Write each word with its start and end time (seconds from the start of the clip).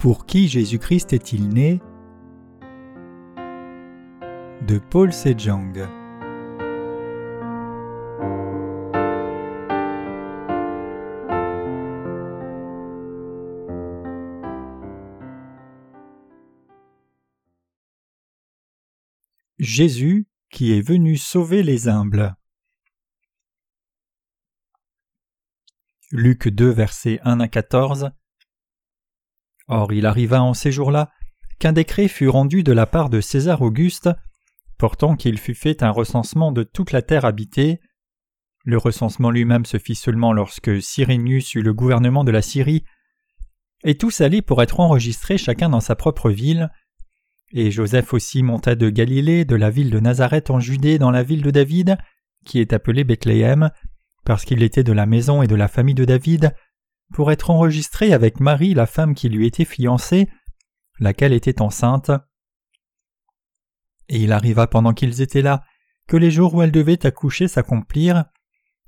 Pour 0.00 0.24
qui 0.24 0.48
Jésus-Christ 0.48 1.12
est-il 1.12 1.50
né? 1.50 1.78
De 4.66 4.78
Paul 4.78 5.12
Sejong. 5.12 5.86
Jésus 19.58 20.26
qui 20.48 20.72
est 20.72 20.80
venu 20.80 21.18
sauver 21.18 21.62
les 21.62 21.88
humbles. 21.88 22.34
Luc 26.10 26.48
2, 26.48 26.70
versets 26.70 27.20
1 27.22 27.40
à 27.40 27.48
14. 27.48 28.12
Or 29.70 29.92
il 29.92 30.04
arriva 30.04 30.42
en 30.42 30.52
ces 30.52 30.72
jours-là 30.72 31.10
qu'un 31.60 31.72
décret 31.72 32.08
fut 32.08 32.28
rendu 32.28 32.64
de 32.64 32.72
la 32.72 32.86
part 32.86 33.08
de 33.08 33.20
César 33.20 33.62
Auguste, 33.62 34.10
portant 34.78 35.14
qu'il 35.14 35.38
fut 35.38 35.54
fait 35.54 35.84
un 35.84 35.90
recensement 35.90 36.50
de 36.50 36.64
toute 36.64 36.90
la 36.90 37.02
terre 37.02 37.24
habitée. 37.24 37.80
Le 38.64 38.78
recensement 38.78 39.30
lui-même 39.30 39.64
se 39.64 39.78
fit 39.78 39.94
seulement 39.94 40.32
lorsque 40.32 40.82
Cyrénius 40.82 41.54
eut 41.54 41.62
le 41.62 41.72
gouvernement 41.72 42.24
de 42.24 42.32
la 42.32 42.42
Syrie, 42.42 42.84
et 43.84 43.94
tous 43.94 44.20
allaient 44.20 44.42
pour 44.42 44.60
être 44.60 44.80
enregistrés 44.80 45.38
chacun 45.38 45.68
dans 45.68 45.80
sa 45.80 45.94
propre 45.94 46.30
ville. 46.30 46.70
Et 47.52 47.70
Joseph 47.70 48.12
aussi 48.12 48.42
monta 48.42 48.74
de 48.74 48.90
Galilée, 48.90 49.44
de 49.44 49.54
la 49.54 49.70
ville 49.70 49.90
de 49.90 50.00
Nazareth 50.00 50.50
en 50.50 50.58
Judée, 50.58 50.98
dans 50.98 51.12
la 51.12 51.22
ville 51.22 51.42
de 51.42 51.50
David, 51.52 51.96
qui 52.44 52.58
est 52.58 52.72
appelée 52.72 53.04
Bethléem, 53.04 53.70
parce 54.24 54.44
qu'il 54.44 54.64
était 54.64 54.82
de 54.82 54.92
la 54.92 55.06
maison 55.06 55.42
et 55.42 55.46
de 55.46 55.54
la 55.54 55.68
famille 55.68 55.94
de 55.94 56.04
David, 56.04 56.54
pour 57.12 57.32
être 57.32 57.50
enregistré 57.50 58.12
avec 58.12 58.40
Marie, 58.40 58.74
la 58.74 58.86
femme 58.86 59.14
qui 59.14 59.28
lui 59.28 59.46
était 59.46 59.64
fiancée, 59.64 60.28
laquelle 60.98 61.32
était 61.32 61.62
enceinte. 61.62 62.10
Et 64.08 64.18
il 64.18 64.32
arriva 64.32 64.66
pendant 64.66 64.92
qu'ils 64.92 65.20
étaient 65.20 65.42
là, 65.42 65.64
que 66.08 66.16
les 66.16 66.30
jours 66.30 66.54
où 66.54 66.62
elle 66.62 66.72
devait 66.72 67.06
accoucher 67.06 67.48
s'accomplirent, 67.48 68.24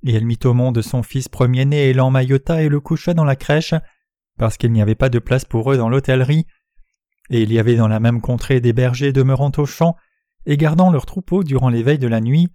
et 0.05 0.15
elle 0.15 0.27
mit 0.27 0.39
au 0.45 0.55
monde 0.55 0.83
son 0.83 1.03
fils 1.03 1.29
premier-né 1.29 1.89
et 1.89 1.95
l'emmaillota 1.95 2.63
et 2.63 2.69
le 2.69 2.81
coucha 2.81 3.15
dans 3.15 3.25
la 3.25 3.37
crèche, 3.37 3.75
parce 4.39 4.57
qu'il 4.57 4.73
n'y 4.73 4.83
avait 4.83 4.95
pas 4.95 5.09
de 5.09 5.19
place 5.19 5.45
pour 5.45 5.73
eux 5.73 5.77
dans 5.77 5.89
l'hôtellerie, 5.89 6.47
et 7.31 7.43
il 7.43 7.53
y 7.53 7.59
avait 7.59 7.77
dans 7.77 7.89
la 7.89 8.01
même 8.01 8.21
contrée 8.21 8.61
des 8.61 8.73
bergers 8.73 9.13
demeurant 9.13 9.53
au 9.57 9.67
champ 9.67 9.97
et 10.47 10.57
gardant 10.57 10.91
leurs 10.91 11.07
troupeaux 11.07 11.45
durant 11.45 11.69
les 11.69 11.83
veilles 11.83 11.99
de 11.99 12.09
la 12.09 12.21
nuit. 12.21 12.49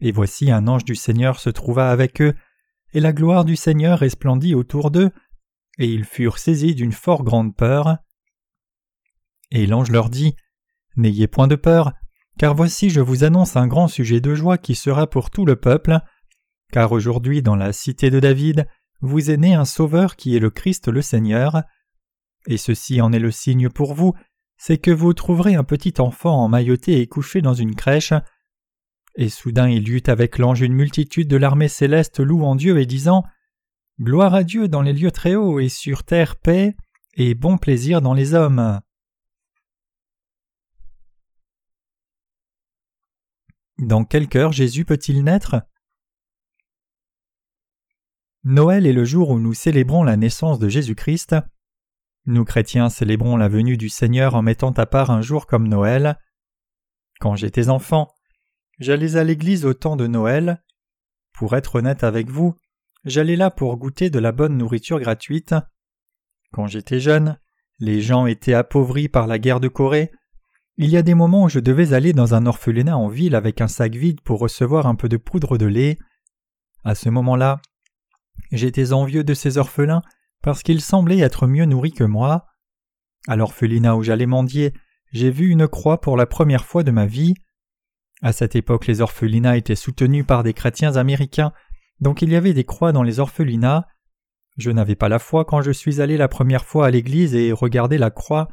Et 0.00 0.12
voici 0.12 0.50
un 0.50 0.68
ange 0.68 0.84
du 0.84 0.94
Seigneur 0.94 1.40
se 1.40 1.48
trouva 1.48 1.90
avec 1.90 2.20
eux, 2.20 2.34
et 2.96 3.00
la 3.00 3.12
gloire 3.12 3.44
du 3.44 3.56
Seigneur 3.56 3.98
resplendit 3.98 4.54
autour 4.54 4.90
d'eux, 4.90 5.10
et 5.78 5.86
ils 5.86 6.06
furent 6.06 6.38
saisis 6.38 6.74
d'une 6.74 6.92
fort 6.92 7.24
grande 7.24 7.54
peur. 7.54 7.98
Et 9.50 9.66
l'ange 9.66 9.90
leur 9.90 10.08
dit 10.08 10.34
N'ayez 10.96 11.26
point 11.26 11.46
de 11.46 11.56
peur, 11.56 11.92
car 12.38 12.54
voici 12.54 12.88
je 12.88 13.02
vous 13.02 13.22
annonce 13.22 13.54
un 13.54 13.66
grand 13.66 13.86
sujet 13.86 14.22
de 14.22 14.34
joie 14.34 14.56
qui 14.56 14.74
sera 14.74 15.06
pour 15.06 15.28
tout 15.28 15.44
le 15.44 15.56
peuple, 15.56 15.98
car 16.72 16.90
aujourd'hui 16.90 17.42
dans 17.42 17.54
la 17.54 17.74
cité 17.74 18.08
de 18.08 18.18
David 18.18 18.66
vous 19.02 19.30
est 19.30 19.36
né 19.36 19.52
un 19.52 19.66
Sauveur 19.66 20.16
qui 20.16 20.34
est 20.34 20.40
le 20.40 20.48
Christ 20.48 20.88
le 20.88 21.02
Seigneur. 21.02 21.64
Et 22.46 22.56
ceci 22.56 23.02
en 23.02 23.12
est 23.12 23.18
le 23.18 23.30
signe 23.30 23.68
pour 23.68 23.92
vous, 23.92 24.14
c'est 24.56 24.78
que 24.78 24.90
vous 24.90 25.12
trouverez 25.12 25.54
un 25.54 25.64
petit 25.64 25.92
enfant 25.98 26.42
emmailloté 26.42 27.02
et 27.02 27.06
couché 27.06 27.42
dans 27.42 27.52
une 27.52 27.74
crèche, 27.74 28.14
et 29.16 29.28
soudain 29.28 29.68
il 29.68 29.88
y 29.88 29.92
eut 29.92 30.02
avec 30.06 30.38
l'ange 30.38 30.60
une 30.60 30.74
multitude 30.74 31.28
de 31.28 31.36
l'armée 31.36 31.68
céleste 31.68 32.20
louant 32.20 32.54
Dieu 32.54 32.78
et 32.78 32.86
disant 32.86 33.24
Gloire 34.00 34.34
à 34.34 34.44
Dieu 34.44 34.68
dans 34.68 34.82
les 34.82 34.92
lieux 34.92 35.10
très 35.10 35.34
hauts 35.34 35.58
et 35.58 35.70
sur 35.70 36.04
terre 36.04 36.36
paix 36.36 36.76
et 37.14 37.34
bon 37.34 37.56
plaisir 37.56 38.02
dans 38.02 38.12
les 38.12 38.34
hommes. 38.34 38.80
Dans 43.78 44.04
quel 44.04 44.28
cœur 44.28 44.52
Jésus 44.52 44.84
peut-il 44.84 45.24
naître? 45.24 45.62
Noël 48.44 48.86
est 48.86 48.92
le 48.92 49.04
jour 49.04 49.30
où 49.30 49.40
nous 49.40 49.54
célébrons 49.54 50.02
la 50.02 50.16
naissance 50.16 50.58
de 50.58 50.68
Jésus-Christ. 50.68 51.34
Nous 52.26 52.44
chrétiens 52.44 52.88
célébrons 52.90 53.36
la 53.36 53.48
venue 53.48 53.76
du 53.76 53.88
Seigneur 53.88 54.34
en 54.34 54.42
mettant 54.42 54.72
à 54.72 54.86
part 54.86 55.10
un 55.10 55.20
jour 55.20 55.46
comme 55.46 55.68
Noël. 55.68 56.18
Quand 57.18 57.34
j'étais 57.34 57.70
enfant, 57.70 58.15
J'allais 58.78 59.16
à 59.16 59.24
l'église 59.24 59.64
au 59.64 59.72
temps 59.72 59.96
de 59.96 60.06
Noël. 60.06 60.62
Pour 61.32 61.56
être 61.56 61.76
honnête 61.76 62.04
avec 62.04 62.28
vous, 62.28 62.54
j'allais 63.04 63.36
là 63.36 63.50
pour 63.50 63.76
goûter 63.78 64.10
de 64.10 64.18
la 64.18 64.32
bonne 64.32 64.58
nourriture 64.58 65.00
gratuite. 65.00 65.54
Quand 66.52 66.66
j'étais 66.66 67.00
jeune, 67.00 67.38
les 67.78 68.00
gens 68.02 68.26
étaient 68.26 68.54
appauvris 68.54 69.08
par 69.08 69.26
la 69.26 69.38
guerre 69.38 69.60
de 69.60 69.68
Corée. 69.68 70.10
Il 70.76 70.90
y 70.90 70.98
a 70.98 71.02
des 71.02 71.14
moments 71.14 71.44
où 71.44 71.48
je 71.48 71.58
devais 71.58 71.94
aller 71.94 72.12
dans 72.12 72.34
un 72.34 72.44
orphelinat 72.44 72.98
en 72.98 73.08
ville 73.08 73.34
avec 73.34 73.62
un 73.62 73.68
sac 73.68 73.94
vide 73.94 74.20
pour 74.20 74.40
recevoir 74.40 74.86
un 74.86 74.94
peu 74.94 75.08
de 75.08 75.16
poudre 75.16 75.56
de 75.56 75.66
lait. 75.66 75.98
À 76.84 76.94
ce 76.94 77.08
moment-là, 77.08 77.62
j'étais 78.52 78.92
envieux 78.92 79.24
de 79.24 79.32
ces 79.34 79.56
orphelins 79.56 80.02
parce 80.42 80.62
qu'ils 80.62 80.82
semblaient 80.82 81.20
être 81.20 81.46
mieux 81.46 81.64
nourris 81.64 81.92
que 81.92 82.04
moi. 82.04 82.46
À 83.26 83.36
l'orphelinat 83.36 83.96
où 83.96 84.02
j'allais 84.02 84.26
mendier, 84.26 84.74
j'ai 85.12 85.30
vu 85.30 85.48
une 85.48 85.66
croix 85.66 86.00
pour 86.00 86.16
la 86.16 86.26
première 86.26 86.66
fois 86.66 86.82
de 86.82 86.90
ma 86.90 87.06
vie. 87.06 87.34
À 88.22 88.32
cette 88.32 88.56
époque, 88.56 88.86
les 88.86 89.00
orphelinats 89.00 89.56
étaient 89.56 89.74
soutenus 89.74 90.26
par 90.26 90.42
des 90.42 90.54
chrétiens 90.54 90.96
américains, 90.96 91.52
donc 92.00 92.22
il 92.22 92.30
y 92.30 92.36
avait 92.36 92.54
des 92.54 92.64
croix 92.64 92.92
dans 92.92 93.02
les 93.02 93.20
orphelinats. 93.20 93.86
Je 94.56 94.70
n'avais 94.70 94.96
pas 94.96 95.08
la 95.08 95.18
foi 95.18 95.44
quand 95.44 95.60
je 95.60 95.70
suis 95.70 96.00
allé 96.00 96.16
la 96.16 96.28
première 96.28 96.64
fois 96.64 96.86
à 96.86 96.90
l'église 96.90 97.34
et 97.34 97.52
regardé 97.52 97.98
la 97.98 98.10
croix, 98.10 98.48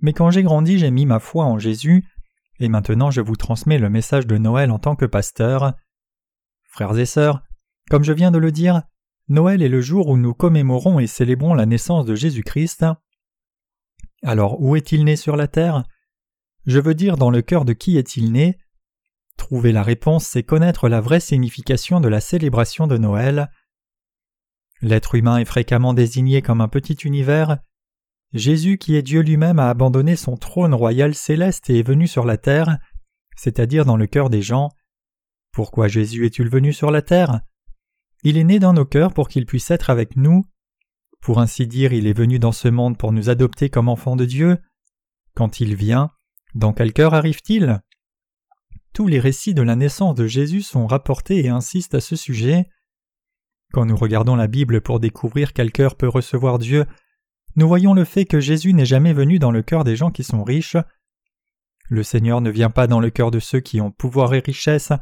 mais 0.00 0.12
quand 0.12 0.30
j'ai 0.30 0.42
grandi, 0.42 0.78
j'ai 0.78 0.90
mis 0.90 1.06
ma 1.06 1.18
foi 1.18 1.44
en 1.44 1.58
Jésus, 1.58 2.04
et 2.60 2.68
maintenant 2.68 3.10
je 3.10 3.20
vous 3.20 3.36
transmets 3.36 3.78
le 3.78 3.90
message 3.90 4.26
de 4.26 4.38
Noël 4.38 4.70
en 4.70 4.78
tant 4.78 4.94
que 4.94 5.06
pasteur. 5.06 5.74
Frères 6.62 6.96
et 6.96 7.06
sœurs, 7.06 7.42
comme 7.90 8.04
je 8.04 8.12
viens 8.12 8.30
de 8.30 8.38
le 8.38 8.52
dire, 8.52 8.82
Noël 9.28 9.62
est 9.62 9.68
le 9.68 9.80
jour 9.80 10.08
où 10.08 10.16
nous 10.16 10.34
commémorons 10.34 11.00
et 11.00 11.06
célébrons 11.06 11.54
la 11.54 11.66
naissance 11.66 12.06
de 12.06 12.14
Jésus-Christ. 12.14 12.84
Alors 14.22 14.60
où 14.60 14.76
est-il 14.76 15.04
né 15.04 15.16
sur 15.16 15.36
la 15.36 15.48
terre? 15.48 15.84
Je 16.66 16.78
veux 16.78 16.94
dire 16.94 17.16
dans 17.16 17.30
le 17.30 17.42
cœur 17.42 17.64
de 17.64 17.72
qui 17.72 17.96
est-il 17.96 18.32
né 18.32 18.58
Trouver 19.40 19.72
la 19.72 19.82
réponse, 19.82 20.26
c'est 20.26 20.42
connaître 20.42 20.90
la 20.90 21.00
vraie 21.00 21.18
signification 21.18 21.98
de 21.98 22.08
la 22.08 22.20
célébration 22.20 22.86
de 22.86 22.98
Noël. 22.98 23.50
L'être 24.82 25.14
humain 25.14 25.38
est 25.38 25.46
fréquemment 25.46 25.94
désigné 25.94 26.42
comme 26.42 26.60
un 26.60 26.68
petit 26.68 26.92
univers. 26.92 27.56
Jésus, 28.34 28.76
qui 28.76 28.96
est 28.96 29.02
Dieu 29.02 29.22
lui-même, 29.22 29.58
a 29.58 29.70
abandonné 29.70 30.14
son 30.14 30.36
trône 30.36 30.74
royal 30.74 31.14
céleste 31.14 31.70
et 31.70 31.78
est 31.78 31.86
venu 31.86 32.06
sur 32.06 32.26
la 32.26 32.36
terre, 32.36 32.76
c'est-à-dire 33.34 33.86
dans 33.86 33.96
le 33.96 34.06
cœur 34.06 34.28
des 34.28 34.42
gens. 34.42 34.68
Pourquoi 35.52 35.88
Jésus 35.88 36.26
est-il 36.26 36.50
venu 36.50 36.74
sur 36.74 36.90
la 36.90 37.00
terre? 37.00 37.40
Il 38.22 38.36
est 38.36 38.44
né 38.44 38.58
dans 38.58 38.74
nos 38.74 38.84
cœurs 38.84 39.14
pour 39.14 39.28
qu'il 39.28 39.46
puisse 39.46 39.70
être 39.70 39.88
avec 39.88 40.16
nous. 40.16 40.44
Pour 41.22 41.40
ainsi 41.40 41.66
dire, 41.66 41.94
il 41.94 42.06
est 42.06 42.12
venu 42.12 42.38
dans 42.38 42.52
ce 42.52 42.68
monde 42.68 42.98
pour 42.98 43.10
nous 43.10 43.30
adopter 43.30 43.70
comme 43.70 43.88
enfants 43.88 44.16
de 44.16 44.26
Dieu. 44.26 44.58
Quand 45.34 45.60
il 45.60 45.74
vient, 45.74 46.10
dans 46.54 46.74
quel 46.74 46.92
cœur 46.92 47.14
arrive-t-il? 47.14 47.80
Tous 48.92 49.06
les 49.06 49.20
récits 49.20 49.54
de 49.54 49.62
la 49.62 49.76
naissance 49.76 50.14
de 50.14 50.26
Jésus 50.26 50.62
sont 50.62 50.86
rapportés 50.86 51.44
et 51.44 51.48
insistent 51.48 51.94
à 51.94 52.00
ce 52.00 52.16
sujet. 52.16 52.68
Quand 53.72 53.86
nous 53.86 53.96
regardons 53.96 54.36
la 54.36 54.48
Bible 54.48 54.80
pour 54.80 55.00
découvrir 55.00 55.52
quel 55.52 55.70
cœur 55.70 55.96
peut 55.96 56.08
recevoir 56.08 56.58
Dieu, 56.58 56.86
nous 57.56 57.68
voyons 57.68 57.94
le 57.94 58.04
fait 58.04 58.24
que 58.24 58.40
Jésus 58.40 58.72
n'est 58.72 58.86
jamais 58.86 59.12
venu 59.12 59.38
dans 59.38 59.50
le 59.50 59.62
cœur 59.62 59.84
des 59.84 59.96
gens 59.96 60.10
qui 60.10 60.24
sont 60.24 60.44
riches. 60.44 60.76
Le 61.88 62.02
Seigneur 62.02 62.40
ne 62.40 62.50
vient 62.50 62.70
pas 62.70 62.86
dans 62.86 63.00
le 63.00 63.10
cœur 63.10 63.30
de 63.30 63.40
ceux 63.40 63.60
qui 63.60 63.80
ont 63.80 63.90
pouvoir 63.90 64.34
et 64.34 64.40
richesse, 64.40 64.92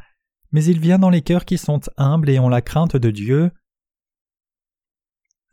mais 0.52 0.64
il 0.64 0.80
vient 0.80 0.98
dans 0.98 1.10
les 1.10 1.22
cœurs 1.22 1.44
qui 1.44 1.58
sont 1.58 1.80
humbles 1.96 2.30
et 2.30 2.38
ont 2.38 2.48
la 2.48 2.62
crainte 2.62 2.96
de 2.96 3.10
Dieu. 3.10 3.50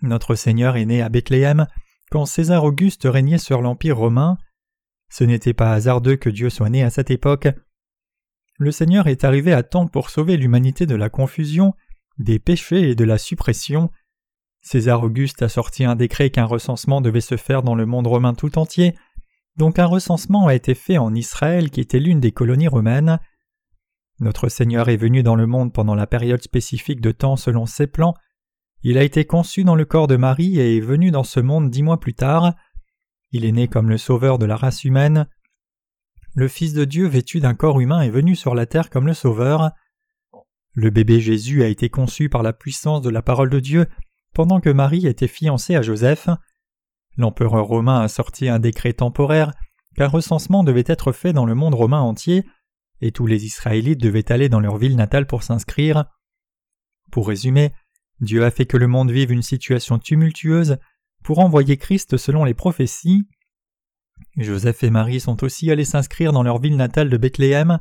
Notre 0.01 0.35
Seigneur 0.35 0.77
est 0.77 0.85
né 0.85 1.01
à 1.01 1.09
Bethléem 1.09 1.67
quand 2.11 2.25
César 2.25 2.63
Auguste 2.63 3.03
régnait 3.05 3.37
sur 3.37 3.61
l'Empire 3.61 3.97
romain. 3.97 4.37
Ce 5.09 5.23
n'était 5.23 5.53
pas 5.53 5.73
hasardeux 5.73 6.15
que 6.15 6.29
Dieu 6.29 6.49
soit 6.49 6.69
né 6.69 6.83
à 6.83 6.89
cette 6.89 7.11
époque, 7.11 7.47
le 8.57 8.71
Seigneur 8.71 9.07
est 9.07 9.23
arrivé 9.23 9.53
à 9.53 9.63
temps 9.63 9.87
pour 9.87 10.09
sauver 10.09 10.37
l'humanité 10.37 10.85
de 10.85 10.95
la 10.95 11.09
confusion, 11.09 11.73
des 12.17 12.39
péchés 12.39 12.89
et 12.89 12.95
de 12.95 13.03
la 13.03 13.17
suppression. 13.17 13.91
César 14.61 15.03
Auguste 15.03 15.41
a 15.41 15.49
sorti 15.49 15.83
un 15.83 15.95
décret 15.95 16.29
qu'un 16.29 16.45
recensement 16.45 17.01
devait 17.01 17.21
se 17.21 17.37
faire 17.37 17.63
dans 17.63 17.75
le 17.75 17.85
monde 17.85 18.07
romain 18.07 18.33
tout 18.33 18.57
entier, 18.57 18.95
donc 19.57 19.77
un 19.77 19.85
recensement 19.85 20.47
a 20.47 20.55
été 20.55 20.73
fait 20.73 20.97
en 20.97 21.13
Israël 21.13 21.69
qui 21.69 21.81
était 21.81 21.99
l'une 21.99 22.19
des 22.19 22.31
colonies 22.31 22.67
romaines. 22.67 23.19
Notre 24.19 24.47
Seigneur 24.47 24.89
est 24.89 24.97
venu 24.97 25.23
dans 25.23 25.35
le 25.35 25.47
monde 25.47 25.73
pendant 25.73 25.95
la 25.95 26.07
période 26.07 26.41
spécifique 26.41 27.01
de 27.01 27.11
temps 27.11 27.35
selon 27.35 27.65
ses 27.65 27.87
plans. 27.87 28.15
Il 28.81 28.97
a 28.97 29.03
été 29.03 29.25
conçu 29.25 29.63
dans 29.63 29.75
le 29.75 29.85
corps 29.85 30.07
de 30.07 30.15
Marie 30.15 30.59
et 30.59 30.77
est 30.77 30.81
venu 30.81 31.11
dans 31.11 31.23
ce 31.23 31.39
monde 31.39 31.69
dix 31.69 31.83
mois 31.83 31.99
plus 31.99 32.13
tard. 32.13 32.53
Il 33.31 33.43
est 33.43 33.51
né 33.51 33.67
comme 33.67 33.89
le 33.89 33.97
sauveur 33.97 34.37
de 34.37 34.45
la 34.45 34.55
race 34.55 34.85
humaine 34.85 35.27
le 36.35 36.49
Fils 36.49 36.73
de 36.73 36.83
Dieu 36.83 37.07
vêtu 37.07 37.39
d'un 37.39 37.55
corps 37.55 37.79
humain 37.79 38.01
est 38.01 38.09
venu 38.09 38.35
sur 38.35 38.55
la 38.55 38.65
terre 38.65 38.89
comme 38.89 39.07
le 39.07 39.13
Sauveur. 39.13 39.71
Le 40.73 40.89
bébé 40.89 41.21
Jésus 41.21 41.63
a 41.63 41.67
été 41.67 41.89
conçu 41.89 42.27
par 42.27 42.43
la 42.43 42.51
puissance 42.51 43.01
de 43.01 43.09
la 43.09 43.21
parole 43.21 43.49
de 43.49 43.61
Dieu 43.61 43.87
pendant 44.33 44.59
que 44.59 44.69
Marie 44.69 45.07
était 45.07 45.29
fiancée 45.29 45.75
à 45.75 45.81
Joseph. 45.81 46.27
L'empereur 47.15 47.65
romain 47.65 48.01
a 48.01 48.09
sorti 48.09 48.49
un 48.49 48.59
décret 48.59 48.91
temporaire 48.91 49.53
qu'un 49.95 50.07
recensement 50.07 50.65
devait 50.65 50.83
être 50.87 51.13
fait 51.13 51.31
dans 51.31 51.45
le 51.45 51.55
monde 51.55 51.73
romain 51.73 52.01
entier, 52.01 52.43
et 52.99 53.13
tous 53.13 53.27
les 53.27 53.45
Israélites 53.45 54.01
devaient 54.01 54.29
aller 54.29 54.49
dans 54.49 54.59
leur 54.59 54.75
ville 54.75 54.97
natale 54.97 55.27
pour 55.27 55.43
s'inscrire. 55.43 56.03
Pour 57.11 57.29
résumer, 57.29 57.71
Dieu 58.19 58.43
a 58.43 58.51
fait 58.51 58.65
que 58.65 58.75
le 58.75 58.87
monde 58.87 59.09
vive 59.09 59.31
une 59.31 59.41
situation 59.41 59.99
tumultueuse 59.99 60.79
pour 61.23 61.39
envoyer 61.39 61.77
Christ 61.77 62.17
selon 62.17 62.43
les 62.43 62.53
prophéties. 62.53 63.25
Joseph 64.37 64.83
et 64.83 64.89
Marie 64.89 65.19
sont 65.19 65.43
aussi 65.43 65.71
allés 65.71 65.85
s'inscrire 65.85 66.33
dans 66.33 66.43
leur 66.43 66.59
ville 66.59 66.75
natale 66.75 67.09
de 67.09 67.17
Bethléem, 67.17 67.79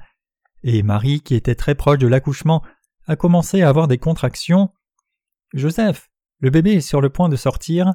et 0.63 0.83
Marie, 0.83 1.21
qui 1.21 1.35
était 1.35 1.55
très 1.55 1.75
proche 1.75 1.99
de 1.99 2.07
l'accouchement, 2.07 2.63
a 3.07 3.17
commencé 3.17 3.63
à 3.63 3.69
avoir 3.69 3.89
des 3.89 3.99
contractions. 3.99 4.71
Joseph, 5.53 6.11
le 6.41 6.51
bébé 6.51 6.75
est 6.75 6.81
sur 6.81 7.01
le 7.01 7.11
point 7.11 7.29
de 7.29 7.37
sortir. 7.37 7.93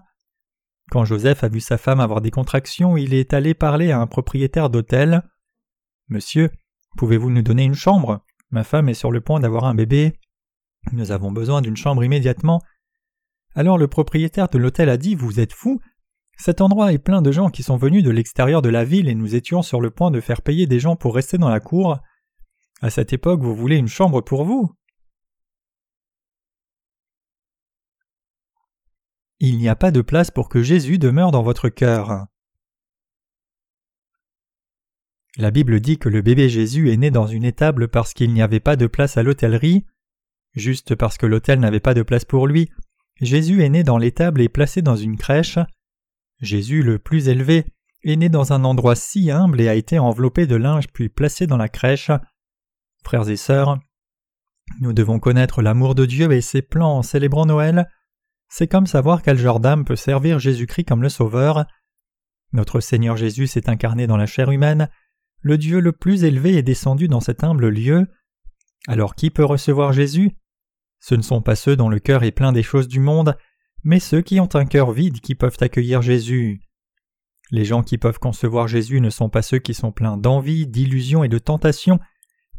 Quand 0.91 1.05
Joseph 1.05 1.43
a 1.43 1.49
vu 1.49 1.59
sa 1.59 1.77
femme 1.77 1.99
avoir 1.99 2.21
des 2.21 2.31
contractions, 2.31 2.97
il 2.97 3.13
est 3.13 3.33
allé 3.33 3.53
parler 3.53 3.91
à 3.91 3.99
un 3.99 4.07
propriétaire 4.07 4.69
d'hôtel. 4.69 5.23
Monsieur, 6.07 6.49
pouvez-vous 6.97 7.29
nous 7.29 7.41
donner 7.41 7.63
une 7.63 7.75
chambre? 7.75 8.25
Ma 8.51 8.63
femme 8.63 8.89
est 8.89 8.95
sur 8.95 9.11
le 9.11 9.21
point 9.21 9.39
d'avoir 9.39 9.65
un 9.65 9.75
bébé. 9.75 10.19
Nous 10.91 11.11
avons 11.11 11.31
besoin 11.31 11.61
d'une 11.61 11.77
chambre 11.77 12.03
immédiatement. 12.03 12.61
Alors 13.55 13.77
le 13.77 13.87
propriétaire 13.87 14.49
de 14.49 14.57
l'hôtel 14.57 14.89
a 14.89 14.97
dit 14.97 15.15
Vous 15.15 15.39
êtes 15.39 15.53
fou 15.53 15.79
Cet 16.39 16.61
endroit 16.61 16.93
est 16.93 16.99
plein 16.99 17.21
de 17.21 17.33
gens 17.33 17.49
qui 17.49 17.63
sont 17.63 17.75
venus 17.75 18.01
de 18.01 18.11
l'extérieur 18.11 18.61
de 18.61 18.69
la 18.69 18.85
ville 18.85 19.09
et 19.09 19.15
nous 19.15 19.35
étions 19.35 19.61
sur 19.61 19.81
le 19.81 19.91
point 19.91 20.09
de 20.09 20.21
faire 20.21 20.41
payer 20.41 20.67
des 20.67 20.79
gens 20.79 20.95
pour 20.95 21.13
rester 21.13 21.37
dans 21.37 21.49
la 21.49 21.59
cour. 21.59 21.99
À 22.81 22.89
cette 22.89 23.11
époque, 23.11 23.41
vous 23.41 23.53
voulez 23.53 23.75
une 23.75 23.89
chambre 23.89 24.21
pour 24.21 24.45
vous? 24.45 24.73
Il 29.39 29.57
n'y 29.57 29.67
a 29.67 29.75
pas 29.75 29.91
de 29.91 30.01
place 30.01 30.31
pour 30.31 30.47
que 30.47 30.63
Jésus 30.63 30.97
demeure 30.97 31.31
dans 31.31 31.43
votre 31.43 31.67
cœur. 31.67 32.27
La 35.35 35.51
Bible 35.51 35.81
dit 35.81 35.97
que 35.97 36.09
le 36.09 36.21
bébé 36.21 36.47
Jésus 36.47 36.89
est 36.91 36.97
né 36.97 37.11
dans 37.11 37.27
une 37.27 37.43
étable 37.43 37.89
parce 37.89 38.13
qu'il 38.13 38.33
n'y 38.33 38.41
avait 38.41 38.61
pas 38.61 38.77
de 38.77 38.87
place 38.87 39.17
à 39.17 39.23
l'hôtellerie. 39.23 39.85
Juste 40.53 40.95
parce 40.95 41.17
que 41.17 41.25
l'hôtel 41.25 41.59
n'avait 41.59 41.81
pas 41.81 41.93
de 41.93 42.01
place 42.01 42.25
pour 42.25 42.47
lui, 42.47 42.69
Jésus 43.19 43.61
est 43.61 43.69
né 43.69 43.83
dans 43.83 43.97
l'étable 43.97 44.39
et 44.41 44.47
placé 44.47 44.81
dans 44.81 44.95
une 44.95 45.17
crèche. 45.17 45.59
Jésus, 46.41 46.83
le 46.83 46.99
plus 46.99 47.27
élevé, 47.27 47.65
est 48.03 48.15
né 48.15 48.29
dans 48.29 48.53
un 48.53 48.63
endroit 48.63 48.95
si 48.95 49.29
humble 49.31 49.59
et 49.59 49.67
a 49.67 49.75
été 49.75 49.99
enveloppé 49.99 50.47
de 50.47 50.55
linge 50.55 50.87
puis 50.87 51.09
placé 51.09 51.47
dans 51.47 51.57
la 51.57 51.69
crèche. 51.69 52.11
Frères 53.03 53.29
et 53.29 53.37
sœurs, 53.37 53.79
nous 54.79 54.93
devons 54.93 55.19
connaître 55.19 55.61
l'amour 55.61 55.95
de 55.95 56.05
Dieu 56.05 56.31
et 56.31 56.41
ses 56.41 56.61
plans 56.61 56.97
en 56.97 57.01
célébrant 57.01 57.45
Noël. 57.45 57.89
C'est 58.47 58.67
comme 58.67 58.87
savoir 58.87 59.21
quel 59.21 59.37
genre 59.37 59.59
d'âme 59.59 59.85
peut 59.85 59.95
servir 59.95 60.39
Jésus-Christ 60.39 60.85
comme 60.85 61.01
le 61.01 61.09
Sauveur. 61.09 61.65
Notre 62.53 62.79
Seigneur 62.79 63.17
Jésus 63.17 63.47
s'est 63.47 63.69
incarné 63.69 64.07
dans 64.07 64.17
la 64.17 64.25
chair 64.25 64.51
humaine, 64.51 64.89
le 65.41 65.57
Dieu 65.57 65.79
le 65.79 65.93
plus 65.93 66.25
élevé 66.25 66.55
est 66.57 66.63
descendu 66.63 67.07
dans 67.07 67.21
cet 67.21 67.43
humble 67.43 67.69
lieu. 67.69 68.07
Alors 68.87 69.15
qui 69.15 69.29
peut 69.29 69.45
recevoir 69.45 69.93
Jésus? 69.93 70.35
Ce 70.99 71.15
ne 71.15 71.21
sont 71.21 71.41
pas 71.41 71.55
ceux 71.55 71.77
dont 71.77 71.89
le 71.89 71.99
cœur 71.99 72.23
est 72.23 72.31
plein 72.31 72.51
des 72.51 72.63
choses 72.63 72.89
du 72.89 72.99
monde, 72.99 73.37
mais 73.83 73.99
ceux 73.99 74.21
qui 74.21 74.39
ont 74.39 74.49
un 74.53 74.65
cœur 74.65 74.91
vide 74.91 75.21
qui 75.21 75.35
peuvent 75.35 75.57
accueillir 75.59 76.01
Jésus. 76.01 76.61
Les 77.51 77.65
gens 77.65 77.81
qui 77.81 77.97
peuvent 77.97 78.19
concevoir 78.19 78.67
Jésus 78.67 79.01
ne 79.01 79.09
sont 79.09 79.29
pas 79.29 79.41
ceux 79.41 79.59
qui 79.59 79.73
sont 79.73 79.91
pleins 79.91 80.17
d'envie, 80.17 80.67
d'illusions 80.67 81.23
et 81.23 81.29
de 81.29 81.39
tentations, 81.39 81.99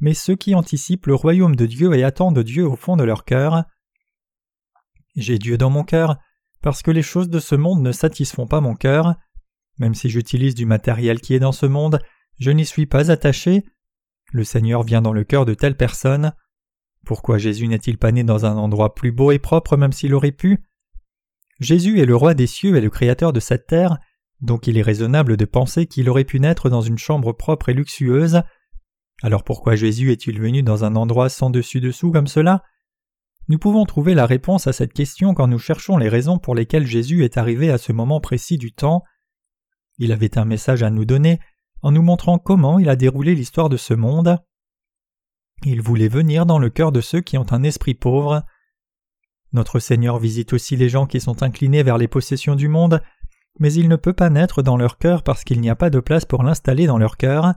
mais 0.00 0.14
ceux 0.14 0.34
qui 0.34 0.54
anticipent 0.54 1.06
le 1.06 1.14
royaume 1.14 1.54
de 1.54 1.66
Dieu 1.66 1.94
et 1.94 2.02
attendent 2.02 2.40
Dieu 2.40 2.66
au 2.66 2.76
fond 2.76 2.96
de 2.96 3.04
leur 3.04 3.24
cœur. 3.24 3.64
J'ai 5.14 5.38
Dieu 5.38 5.58
dans 5.58 5.70
mon 5.70 5.84
cœur, 5.84 6.16
parce 6.62 6.82
que 6.82 6.90
les 6.90 7.02
choses 7.02 7.28
de 7.28 7.38
ce 7.38 7.54
monde 7.54 7.82
ne 7.82 7.92
satisfont 7.92 8.46
pas 8.46 8.60
mon 8.60 8.74
cœur. 8.74 9.14
Même 9.78 9.94
si 9.94 10.08
j'utilise 10.10 10.54
du 10.54 10.66
matériel 10.66 11.20
qui 11.20 11.34
est 11.34 11.38
dans 11.38 11.52
ce 11.52 11.66
monde, 11.66 12.00
je 12.38 12.50
n'y 12.50 12.66
suis 12.66 12.86
pas 12.86 13.10
attaché. 13.10 13.64
Le 14.32 14.44
Seigneur 14.44 14.82
vient 14.82 15.02
dans 15.02 15.12
le 15.12 15.24
cœur 15.24 15.44
de 15.44 15.54
telle 15.54 15.76
personne. 15.76 16.32
Pourquoi 17.04 17.38
Jésus 17.38 17.66
n'est-il 17.68 17.98
pas 17.98 18.12
né 18.12 18.24
dans 18.24 18.44
un 18.44 18.56
endroit 18.56 18.94
plus 18.94 19.12
beau 19.12 19.30
et 19.30 19.38
propre 19.38 19.76
même 19.76 19.92
s'il 19.92 20.14
aurait 20.14 20.32
pu? 20.32 20.64
Jésus 21.60 22.00
est 22.00 22.06
le 22.06 22.16
roi 22.16 22.34
des 22.34 22.46
cieux 22.46 22.76
et 22.76 22.80
le 22.80 22.90
créateur 22.90 23.32
de 23.32 23.40
cette 23.40 23.66
terre, 23.66 23.98
donc 24.40 24.66
il 24.66 24.78
est 24.78 24.82
raisonnable 24.82 25.36
de 25.36 25.44
penser 25.44 25.86
qu'il 25.86 26.08
aurait 26.08 26.24
pu 26.24 26.40
naître 26.40 26.70
dans 26.70 26.80
une 26.80 26.98
chambre 26.98 27.32
propre 27.32 27.68
et 27.68 27.74
luxueuse. 27.74 28.42
Alors 29.22 29.44
pourquoi 29.44 29.76
Jésus 29.76 30.10
est-il 30.10 30.40
venu 30.40 30.62
dans 30.62 30.84
un 30.84 30.96
endroit 30.96 31.28
sans 31.28 31.50
dessus-dessous 31.50 32.10
comme 32.10 32.26
cela? 32.26 32.62
Nous 33.48 33.58
pouvons 33.58 33.84
trouver 33.84 34.14
la 34.14 34.26
réponse 34.26 34.66
à 34.66 34.72
cette 34.72 34.94
question 34.94 35.34
quand 35.34 35.48
nous 35.48 35.58
cherchons 35.58 35.98
les 35.98 36.08
raisons 36.08 36.38
pour 36.38 36.54
lesquelles 36.54 36.86
Jésus 36.86 37.24
est 37.24 37.36
arrivé 37.36 37.70
à 37.70 37.78
ce 37.78 37.92
moment 37.92 38.20
précis 38.20 38.56
du 38.56 38.72
temps. 38.72 39.02
Il 39.98 40.12
avait 40.12 40.38
un 40.38 40.46
message 40.46 40.82
à 40.82 40.90
nous 40.90 41.04
donner 41.04 41.40
en 41.82 41.92
nous 41.92 42.02
montrant 42.02 42.38
comment 42.38 42.78
il 42.78 42.88
a 42.88 42.96
déroulé 42.96 43.34
l'histoire 43.34 43.68
de 43.68 43.76
ce 43.76 43.92
monde. 43.92 44.38
Il 45.66 45.82
voulait 45.82 46.08
venir 46.08 46.46
dans 46.46 46.58
le 46.58 46.70
cœur 46.70 46.92
de 46.92 47.02
ceux 47.02 47.20
qui 47.20 47.36
ont 47.36 47.52
un 47.52 47.62
esprit 47.62 47.94
pauvre. 47.94 48.44
Notre 49.52 49.78
Seigneur 49.78 50.18
visite 50.18 50.52
aussi 50.52 50.76
les 50.76 50.88
gens 50.88 51.06
qui 51.06 51.20
sont 51.20 51.42
inclinés 51.42 51.82
vers 51.82 51.98
les 51.98 52.08
possessions 52.08 52.54
du 52.54 52.68
monde, 52.68 53.02
mais 53.58 53.72
il 53.72 53.88
ne 53.88 53.96
peut 53.96 54.12
pas 54.12 54.30
naître 54.30 54.62
dans 54.62 54.76
leur 54.76 54.98
cœur 54.98 55.22
parce 55.22 55.44
qu'il 55.44 55.60
n'y 55.60 55.70
a 55.70 55.76
pas 55.76 55.90
de 55.90 56.00
place 56.00 56.24
pour 56.24 56.42
l'installer 56.42 56.86
dans 56.86 56.98
leur 56.98 57.16
cœur. 57.16 57.54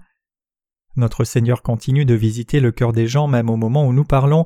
Notre 0.95 1.23
Seigneur 1.23 1.61
continue 1.61 2.05
de 2.05 2.13
visiter 2.13 2.59
le 2.59 2.71
cœur 2.71 2.93
des 2.93 3.07
gens 3.07 3.27
même 3.27 3.49
au 3.49 3.55
moment 3.55 3.85
où 3.85 3.93
nous 3.93 4.05
parlons, 4.05 4.45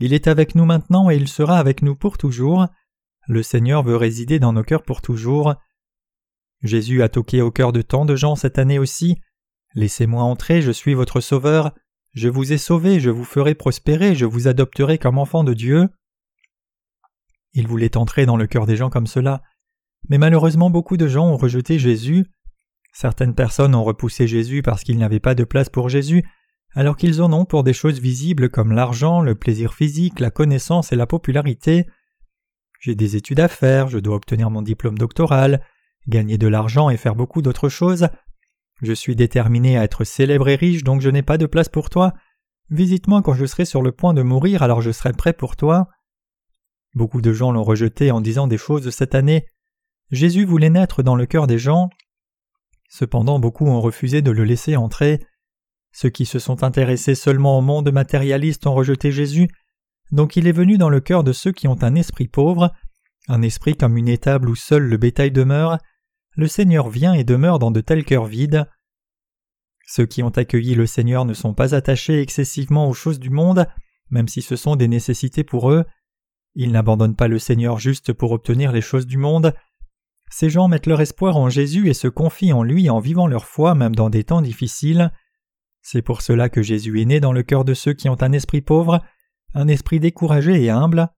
il 0.00 0.12
est 0.12 0.26
avec 0.26 0.54
nous 0.54 0.64
maintenant 0.64 1.10
et 1.10 1.16
il 1.16 1.28
sera 1.28 1.58
avec 1.58 1.82
nous 1.82 1.94
pour 1.94 2.18
toujours. 2.18 2.66
Le 3.28 3.42
Seigneur 3.42 3.82
veut 3.82 3.96
résider 3.96 4.38
dans 4.38 4.52
nos 4.52 4.64
cœurs 4.64 4.82
pour 4.82 5.00
toujours. 5.00 5.54
Jésus 6.62 7.02
a 7.02 7.08
toqué 7.08 7.42
au 7.42 7.50
cœur 7.50 7.72
de 7.72 7.82
tant 7.82 8.04
de 8.04 8.16
gens 8.16 8.36
cette 8.36 8.58
année 8.58 8.78
aussi. 8.78 9.20
Laissez-moi 9.74 10.22
entrer, 10.22 10.62
je 10.62 10.72
suis 10.72 10.94
votre 10.94 11.20
Sauveur. 11.20 11.72
Je 12.12 12.28
vous 12.28 12.52
ai 12.52 12.58
sauvé, 12.58 13.00
je 13.00 13.10
vous 13.10 13.24
ferai 13.24 13.54
prospérer, 13.54 14.14
je 14.14 14.24
vous 14.24 14.48
adopterai 14.48 14.98
comme 14.98 15.18
enfant 15.18 15.44
de 15.44 15.54
Dieu. 15.54 15.88
Il 17.54 17.68
voulait 17.68 17.96
entrer 17.96 18.26
dans 18.26 18.36
le 18.36 18.46
cœur 18.46 18.66
des 18.66 18.76
gens 18.76 18.90
comme 18.90 19.06
cela, 19.06 19.42
mais 20.08 20.18
malheureusement 20.18 20.70
beaucoup 20.70 20.96
de 20.96 21.08
gens 21.08 21.28
ont 21.28 21.36
rejeté 21.36 21.78
Jésus. 21.78 22.26
Certaines 22.92 23.34
personnes 23.34 23.74
ont 23.74 23.84
repoussé 23.84 24.26
Jésus 24.26 24.62
parce 24.62 24.84
qu'il 24.84 24.96
n'y 24.96 25.04
avait 25.04 25.20
pas 25.20 25.34
de 25.34 25.44
place 25.44 25.68
pour 25.68 25.88
Jésus, 25.88 26.24
alors 26.74 26.96
qu'ils 26.96 27.22
en 27.22 27.32
ont 27.32 27.44
pour 27.44 27.62
des 27.62 27.72
choses 27.72 28.00
visibles 28.00 28.50
comme 28.50 28.72
l'argent, 28.72 29.20
le 29.20 29.34
plaisir 29.34 29.74
physique, 29.74 30.20
la 30.20 30.30
connaissance 30.30 30.92
et 30.92 30.96
la 30.96 31.06
popularité. 31.06 31.86
J'ai 32.80 32.94
des 32.94 33.16
études 33.16 33.40
à 33.40 33.48
faire, 33.48 33.88
je 33.88 33.98
dois 33.98 34.16
obtenir 34.16 34.50
mon 34.50 34.62
diplôme 34.62 34.98
doctoral, 34.98 35.62
gagner 36.08 36.38
de 36.38 36.48
l'argent 36.48 36.90
et 36.90 36.96
faire 36.96 37.14
beaucoup 37.14 37.40
d'autres 37.40 37.68
choses. 37.68 38.08
Je 38.82 38.92
suis 38.92 39.16
déterminé 39.16 39.78
à 39.78 39.84
être 39.84 40.04
célèbre 40.04 40.48
et 40.48 40.56
riche, 40.56 40.84
donc 40.84 41.00
je 41.00 41.08
n'ai 41.08 41.22
pas 41.22 41.38
de 41.38 41.46
place 41.46 41.68
pour 41.68 41.88
toi. 41.88 42.12
Visite-moi 42.70 43.22
quand 43.22 43.34
je 43.34 43.46
serai 43.46 43.64
sur 43.64 43.80
le 43.80 43.92
point 43.92 44.14
de 44.14 44.22
mourir, 44.22 44.62
alors 44.62 44.80
je 44.80 44.90
serai 44.90 45.12
prêt 45.12 45.32
pour 45.32 45.56
toi. 45.56 45.88
Beaucoup 46.94 47.20
de 47.20 47.32
gens 47.32 47.52
l'ont 47.52 47.64
rejeté 47.64 48.10
en 48.10 48.20
disant 48.20 48.46
des 48.46 48.58
choses 48.58 48.90
cette 48.90 49.14
année. 49.14 49.46
Jésus 50.10 50.44
voulait 50.44 50.70
naître 50.70 51.02
dans 51.02 51.16
le 51.16 51.26
cœur 51.26 51.46
des 51.46 51.58
gens. 51.58 51.90
Cependant 52.88 53.38
beaucoup 53.38 53.66
ont 53.66 53.80
refusé 53.80 54.22
de 54.22 54.30
le 54.30 54.44
laisser 54.44 54.76
entrer. 54.76 55.20
Ceux 55.92 56.10
qui 56.10 56.26
se 56.26 56.38
sont 56.38 56.62
intéressés 56.62 57.14
seulement 57.14 57.58
au 57.58 57.62
monde 57.62 57.90
matérialiste 57.90 58.66
ont 58.66 58.74
rejeté 58.74 59.12
Jésus, 59.12 59.48
donc 60.10 60.36
il 60.36 60.46
est 60.46 60.52
venu 60.52 60.78
dans 60.78 60.88
le 60.88 61.00
cœur 61.00 61.24
de 61.24 61.32
ceux 61.32 61.52
qui 61.52 61.66
ont 61.66 61.82
un 61.82 61.94
esprit 61.94 62.28
pauvre, 62.28 62.72
un 63.28 63.42
esprit 63.42 63.76
comme 63.76 63.96
une 63.96 64.08
étable 64.08 64.48
où 64.48 64.54
seul 64.54 64.84
le 64.84 64.96
bétail 64.96 65.30
demeure, 65.30 65.78
le 66.36 66.46
Seigneur 66.48 66.88
vient 66.88 67.14
et 67.14 67.24
demeure 67.24 67.58
dans 67.58 67.70
de 67.70 67.80
tels 67.80 68.04
cœurs 68.04 68.26
vides. 68.26 68.68
Ceux 69.86 70.06
qui 70.06 70.22
ont 70.22 70.30
accueilli 70.30 70.74
le 70.74 70.86
Seigneur 70.86 71.24
ne 71.24 71.34
sont 71.34 71.54
pas 71.54 71.74
attachés 71.74 72.20
excessivement 72.20 72.88
aux 72.88 72.94
choses 72.94 73.20
du 73.20 73.30
monde, 73.30 73.66
même 74.10 74.28
si 74.28 74.42
ce 74.42 74.56
sont 74.56 74.76
des 74.76 74.88
nécessités 74.88 75.44
pour 75.44 75.70
eux. 75.70 75.84
Ils 76.54 76.72
n'abandonnent 76.72 77.16
pas 77.16 77.28
le 77.28 77.38
Seigneur 77.38 77.78
juste 77.78 78.12
pour 78.12 78.32
obtenir 78.32 78.72
les 78.72 78.80
choses 78.80 79.06
du 79.06 79.18
monde. 79.18 79.54
Ces 80.30 80.50
gens 80.50 80.68
mettent 80.68 80.86
leur 80.86 81.00
espoir 81.00 81.36
en 81.36 81.48
Jésus 81.48 81.88
et 81.88 81.94
se 81.94 82.08
confient 82.08 82.52
en 82.52 82.62
lui 82.62 82.88
en 82.90 83.00
vivant 83.00 83.26
leur 83.26 83.46
foi 83.46 83.74
même 83.74 83.94
dans 83.94 84.10
des 84.10 84.24
temps 84.24 84.42
difficiles. 84.42 85.12
C'est 85.82 86.02
pour 86.02 86.22
cela 86.22 86.48
que 86.48 86.62
Jésus 86.62 87.00
est 87.00 87.04
né 87.04 87.20
dans 87.20 87.32
le 87.32 87.42
cœur 87.42 87.64
de 87.64 87.74
ceux 87.74 87.92
qui 87.92 88.08
ont 88.08 88.22
un 88.22 88.32
esprit 88.32 88.62
pauvre, 88.62 89.02
un 89.52 89.68
esprit 89.68 90.00
découragé 90.00 90.62
et 90.62 90.70
humble. 90.70 91.08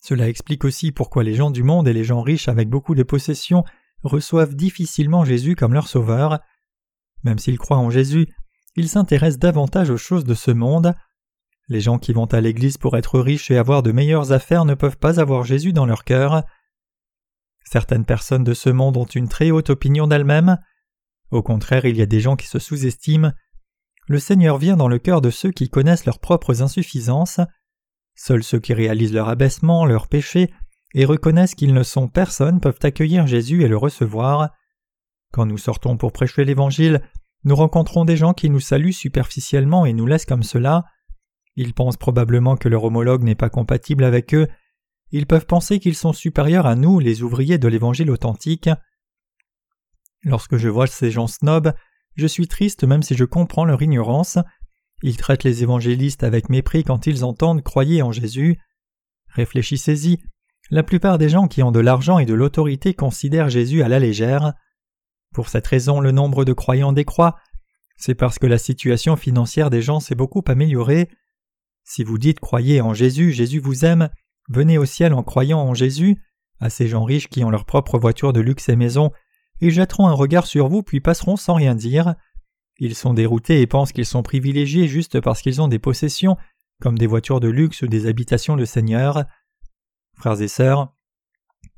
Cela 0.00 0.28
explique 0.28 0.64
aussi 0.64 0.92
pourquoi 0.92 1.24
les 1.24 1.34
gens 1.34 1.50
du 1.50 1.62
monde 1.62 1.88
et 1.88 1.94
les 1.94 2.04
gens 2.04 2.20
riches 2.20 2.48
avec 2.48 2.68
beaucoup 2.68 2.94
de 2.94 3.02
possessions 3.02 3.64
reçoivent 4.02 4.54
difficilement 4.54 5.24
Jésus 5.24 5.56
comme 5.56 5.72
leur 5.72 5.88
sauveur. 5.88 6.40
Même 7.22 7.38
s'ils 7.38 7.58
croient 7.58 7.78
en 7.78 7.90
Jésus, 7.90 8.28
ils 8.76 8.88
s'intéressent 8.88 9.38
davantage 9.38 9.90
aux 9.90 9.96
choses 9.96 10.24
de 10.24 10.34
ce 10.34 10.50
monde. 10.50 10.94
Les 11.68 11.80
gens 11.80 11.98
qui 11.98 12.12
vont 12.12 12.26
à 12.26 12.40
l'église 12.40 12.76
pour 12.76 12.96
être 12.96 13.18
riches 13.18 13.50
et 13.50 13.56
avoir 13.56 13.82
de 13.82 13.92
meilleures 13.92 14.32
affaires 14.32 14.64
ne 14.64 14.74
peuvent 14.74 14.98
pas 14.98 15.20
avoir 15.20 15.44
Jésus 15.44 15.72
dans 15.72 15.86
leur 15.86 16.04
cœur. 16.04 16.44
Certaines 17.64 18.04
personnes 18.04 18.44
de 18.44 18.52
ce 18.52 18.68
monde 18.68 18.96
ont 18.96 19.06
une 19.06 19.28
très 19.28 19.50
haute 19.50 19.70
opinion 19.70 20.06
d'elles-mêmes. 20.06 20.58
Au 21.30 21.42
contraire, 21.42 21.86
il 21.86 21.96
y 21.96 22.02
a 22.02 22.06
des 22.06 22.20
gens 22.20 22.36
qui 22.36 22.46
se 22.46 22.58
sous-estiment. 22.58 23.32
Le 24.06 24.18
Seigneur 24.18 24.58
vient 24.58 24.76
dans 24.76 24.88
le 24.88 24.98
cœur 24.98 25.22
de 25.22 25.30
ceux 25.30 25.50
qui 25.50 25.70
connaissent 25.70 26.04
leurs 26.04 26.20
propres 26.20 26.62
insuffisances. 26.62 27.40
Seuls 28.14 28.44
ceux 28.44 28.60
qui 28.60 28.74
réalisent 28.74 29.14
leur 29.14 29.30
abaissement, 29.30 29.86
leur 29.86 30.08
péché, 30.08 30.52
et 30.94 31.06
reconnaissent 31.06 31.54
qu'ils 31.54 31.74
ne 31.74 31.82
sont 31.82 32.08
personne 32.08 32.60
peuvent 32.60 32.78
accueillir 32.82 33.26
Jésus 33.26 33.62
et 33.62 33.68
le 33.68 33.78
recevoir. 33.78 34.50
Quand 35.32 35.46
nous 35.46 35.58
sortons 35.58 35.96
pour 35.96 36.12
prêcher 36.12 36.44
l'Évangile, 36.44 37.00
nous 37.44 37.56
rencontrons 37.56 38.04
des 38.04 38.16
gens 38.16 38.34
qui 38.34 38.50
nous 38.50 38.60
saluent 38.60 38.92
superficiellement 38.92 39.86
et 39.86 39.94
nous 39.94 40.06
laissent 40.06 40.26
comme 40.26 40.42
cela. 40.42 40.84
Ils 41.56 41.74
pensent 41.74 41.96
probablement 41.96 42.56
que 42.56 42.68
leur 42.68 42.84
homologue 42.84 43.22
n'est 43.22 43.34
pas 43.34 43.50
compatible 43.50 44.04
avec 44.04 44.34
eux. 44.34 44.48
Ils 45.10 45.26
peuvent 45.26 45.46
penser 45.46 45.78
qu'ils 45.78 45.94
sont 45.94 46.12
supérieurs 46.12 46.66
à 46.66 46.74
nous, 46.74 46.98
les 46.98 47.22
ouvriers 47.22 47.58
de 47.58 47.68
l'Évangile 47.68 48.10
authentique. 48.10 48.68
Lorsque 50.24 50.56
je 50.56 50.68
vois 50.68 50.86
ces 50.86 51.10
gens 51.10 51.26
snobs, 51.26 51.72
je 52.16 52.26
suis 52.26 52.48
triste 52.48 52.84
même 52.84 53.02
si 53.02 53.14
je 53.14 53.24
comprends 53.24 53.64
leur 53.64 53.82
ignorance. 53.82 54.38
Ils 55.02 55.16
traitent 55.16 55.44
les 55.44 55.62
évangélistes 55.62 56.24
avec 56.24 56.48
mépris 56.48 56.82
quand 56.82 57.06
ils 57.06 57.24
entendent 57.24 57.62
croyez 57.62 58.02
en 58.02 58.10
Jésus. 58.10 58.58
Réfléchissez-y. 59.28 60.18
La 60.70 60.82
plupart 60.82 61.18
des 61.18 61.28
gens 61.28 61.46
qui 61.46 61.62
ont 61.62 61.72
de 61.72 61.80
l'argent 61.80 62.18
et 62.18 62.24
de 62.24 62.34
l'autorité 62.34 62.94
considèrent 62.94 63.50
Jésus 63.50 63.82
à 63.82 63.88
la 63.88 63.98
légère. 63.98 64.54
Pour 65.34 65.48
cette 65.48 65.66
raison, 65.66 66.00
le 66.00 66.10
nombre 66.10 66.44
de 66.44 66.52
croyants 66.52 66.92
décroît. 66.92 67.36
C'est 67.96 68.14
parce 68.14 68.38
que 68.38 68.46
la 68.46 68.58
situation 68.58 69.16
financière 69.16 69.68
des 69.68 69.82
gens 69.82 70.00
s'est 70.00 70.14
beaucoup 70.14 70.42
améliorée. 70.46 71.10
Si 71.84 72.02
vous 72.02 72.18
dites 72.18 72.40
croyez 72.40 72.80
en 72.80 72.94
Jésus, 72.94 73.30
Jésus 73.30 73.60
vous 73.60 73.84
aime, 73.84 74.08
venez 74.48 74.78
au 74.78 74.86
ciel 74.86 75.12
en 75.12 75.22
croyant 75.22 75.60
en 75.60 75.74
Jésus, 75.74 76.16
à 76.58 76.70
ces 76.70 76.88
gens 76.88 77.04
riches 77.04 77.28
qui 77.28 77.44
ont 77.44 77.50
leur 77.50 77.66
propre 77.66 77.98
voiture 77.98 78.32
de 78.32 78.40
luxe 78.40 78.68
et 78.68 78.76
maison, 78.76 79.12
ils 79.60 79.70
jetteront 79.70 80.08
un 80.08 80.12
regard 80.12 80.46
sur 80.46 80.68
vous 80.68 80.82
puis 80.82 81.00
passeront 81.00 81.36
sans 81.36 81.54
rien 81.54 81.74
dire. 81.74 82.14
Ils 82.78 82.94
sont 82.94 83.14
déroutés 83.14 83.60
et 83.60 83.66
pensent 83.66 83.92
qu'ils 83.92 84.06
sont 84.06 84.22
privilégiés 84.22 84.88
juste 84.88 85.20
parce 85.20 85.42
qu'ils 85.42 85.60
ont 85.60 85.68
des 85.68 85.78
possessions, 85.78 86.36
comme 86.80 86.98
des 86.98 87.06
voitures 87.06 87.40
de 87.40 87.48
luxe 87.48 87.82
ou 87.82 87.86
des 87.86 88.06
habitations 88.06 88.56
de 88.56 88.64
seigneur. 88.64 89.24
Frères 90.16 90.40
et 90.40 90.48
sœurs, 90.48 90.92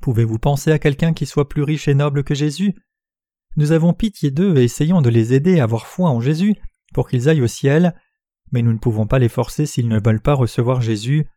pouvez-vous 0.01 0.39
penser 0.39 0.71
à 0.71 0.79
quelqu'un 0.79 1.13
qui 1.13 1.25
soit 1.25 1.49
plus 1.49 1.63
riche 1.63 1.87
et 1.87 1.93
noble 1.93 2.23
que 2.23 2.33
Jésus? 2.33 2.73
Nous 3.57 3.71
avons 3.71 3.93
pitié 3.93 4.31
d'eux 4.31 4.57
et 4.57 4.63
essayons 4.63 5.01
de 5.01 5.09
les 5.09 5.33
aider 5.33 5.59
à 5.59 5.63
avoir 5.63 5.85
foi 5.85 6.09
en 6.09 6.21
Jésus 6.21 6.55
pour 6.93 7.09
qu'ils 7.09 7.29
aillent 7.29 7.41
au 7.41 7.47
ciel, 7.47 7.93
mais 8.51 8.61
nous 8.61 8.73
ne 8.73 8.77
pouvons 8.77 9.07
pas 9.07 9.19
les 9.19 9.29
forcer 9.29 9.65
s'ils 9.65 9.87
ne 9.87 9.99
veulent 9.99 10.21
pas 10.21 10.33
recevoir 10.33 10.81
Jésus. 10.81 11.27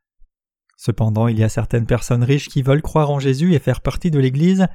Cependant, 0.77 1.29
il 1.29 1.39
y 1.39 1.45
a 1.45 1.49
certaines 1.49 1.87
personnes 1.87 2.25
riches 2.25 2.49
qui 2.49 2.63
veulent 2.63 2.83
croire 2.83 3.11
en 3.11 3.19
Jésus 3.19 3.55
et 3.55 3.59
faire 3.59 3.81
partie 3.81 4.11
de 4.11 4.19
l'Église. 4.19 4.67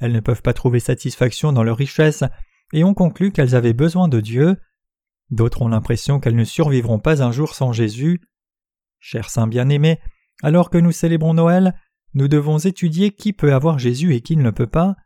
Elles 0.00 0.12
ne 0.12 0.20
peuvent 0.20 0.42
pas 0.42 0.52
trouver 0.52 0.80
satisfaction 0.80 1.52
dans 1.52 1.62
leur 1.62 1.76
richesse 1.76 2.24
et 2.72 2.84
ont 2.84 2.94
conclu 2.94 3.30
qu'elles 3.30 3.54
avaient 3.54 3.72
besoin 3.72 4.08
de 4.08 4.20
Dieu. 4.20 4.56
D'autres 5.30 5.62
ont 5.62 5.68
l'impression 5.68 6.20
qu'elles 6.20 6.36
ne 6.36 6.44
survivront 6.44 6.98
pas 6.98 7.22
un 7.22 7.30
jour 7.30 7.54
sans 7.54 7.72
Jésus. 7.72 8.20
Chers 8.98 9.30
saints 9.30 9.46
bien-aimés, 9.46 10.00
alors 10.42 10.70
que 10.70 10.78
nous 10.78 10.92
célébrons 10.92 11.34
Noël, 11.34 11.74
nous 12.14 12.28
devons 12.28 12.58
étudier 12.58 13.12
qui 13.12 13.32
peut 13.32 13.52
avoir 13.52 13.78
Jésus 13.78 14.14
et 14.14 14.20
qui 14.20 14.36
ne 14.36 14.42
le 14.42 14.52
peut 14.52 14.66
pas. 14.66 14.96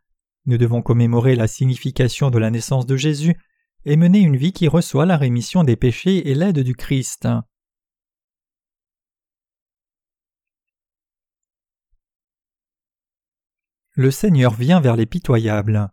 Nous 0.45 0.57
devons 0.57 0.81
commémorer 0.81 1.35
la 1.35 1.47
signification 1.47 2.31
de 2.31 2.39
la 2.39 2.49
naissance 2.49 2.85
de 2.85 2.95
Jésus 2.95 3.35
et 3.85 3.95
mener 3.95 4.19
une 4.19 4.37
vie 4.37 4.53
qui 4.53 4.67
reçoit 4.67 5.05
la 5.05 5.17
rémission 5.17 5.63
des 5.63 5.75
péchés 5.75 6.29
et 6.29 6.35
l'aide 6.35 6.59
du 6.59 6.75
Christ. 6.75 7.27
Le 13.93 14.09
Seigneur 14.09 14.53
vient 14.53 14.79
vers 14.79 14.95
les 14.95 15.05
pitoyables. 15.05 15.89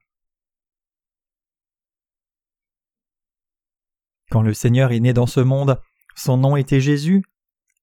Quand 4.30 4.42
le 4.42 4.54
Seigneur 4.54 4.92
est 4.92 5.00
né 5.00 5.12
dans 5.12 5.26
ce 5.26 5.40
monde, 5.40 5.80
son 6.14 6.36
nom 6.36 6.56
était 6.56 6.80
Jésus. 6.80 7.24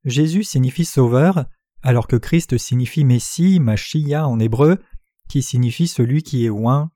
Jésus 0.04 0.44
signifie 0.44 0.86
Sauveur, 0.86 1.46
alors 1.82 2.08
que 2.08 2.16
Christ 2.16 2.58
signifie 2.58 3.04
Messie, 3.04 3.60
Machia 3.60 4.28
en 4.28 4.40
hébreu, 4.40 4.82
qui 5.28 5.42
signifie 5.42 5.88
celui 5.88 6.24
qui 6.24 6.46
est 6.46 6.50
oint. 6.50 6.92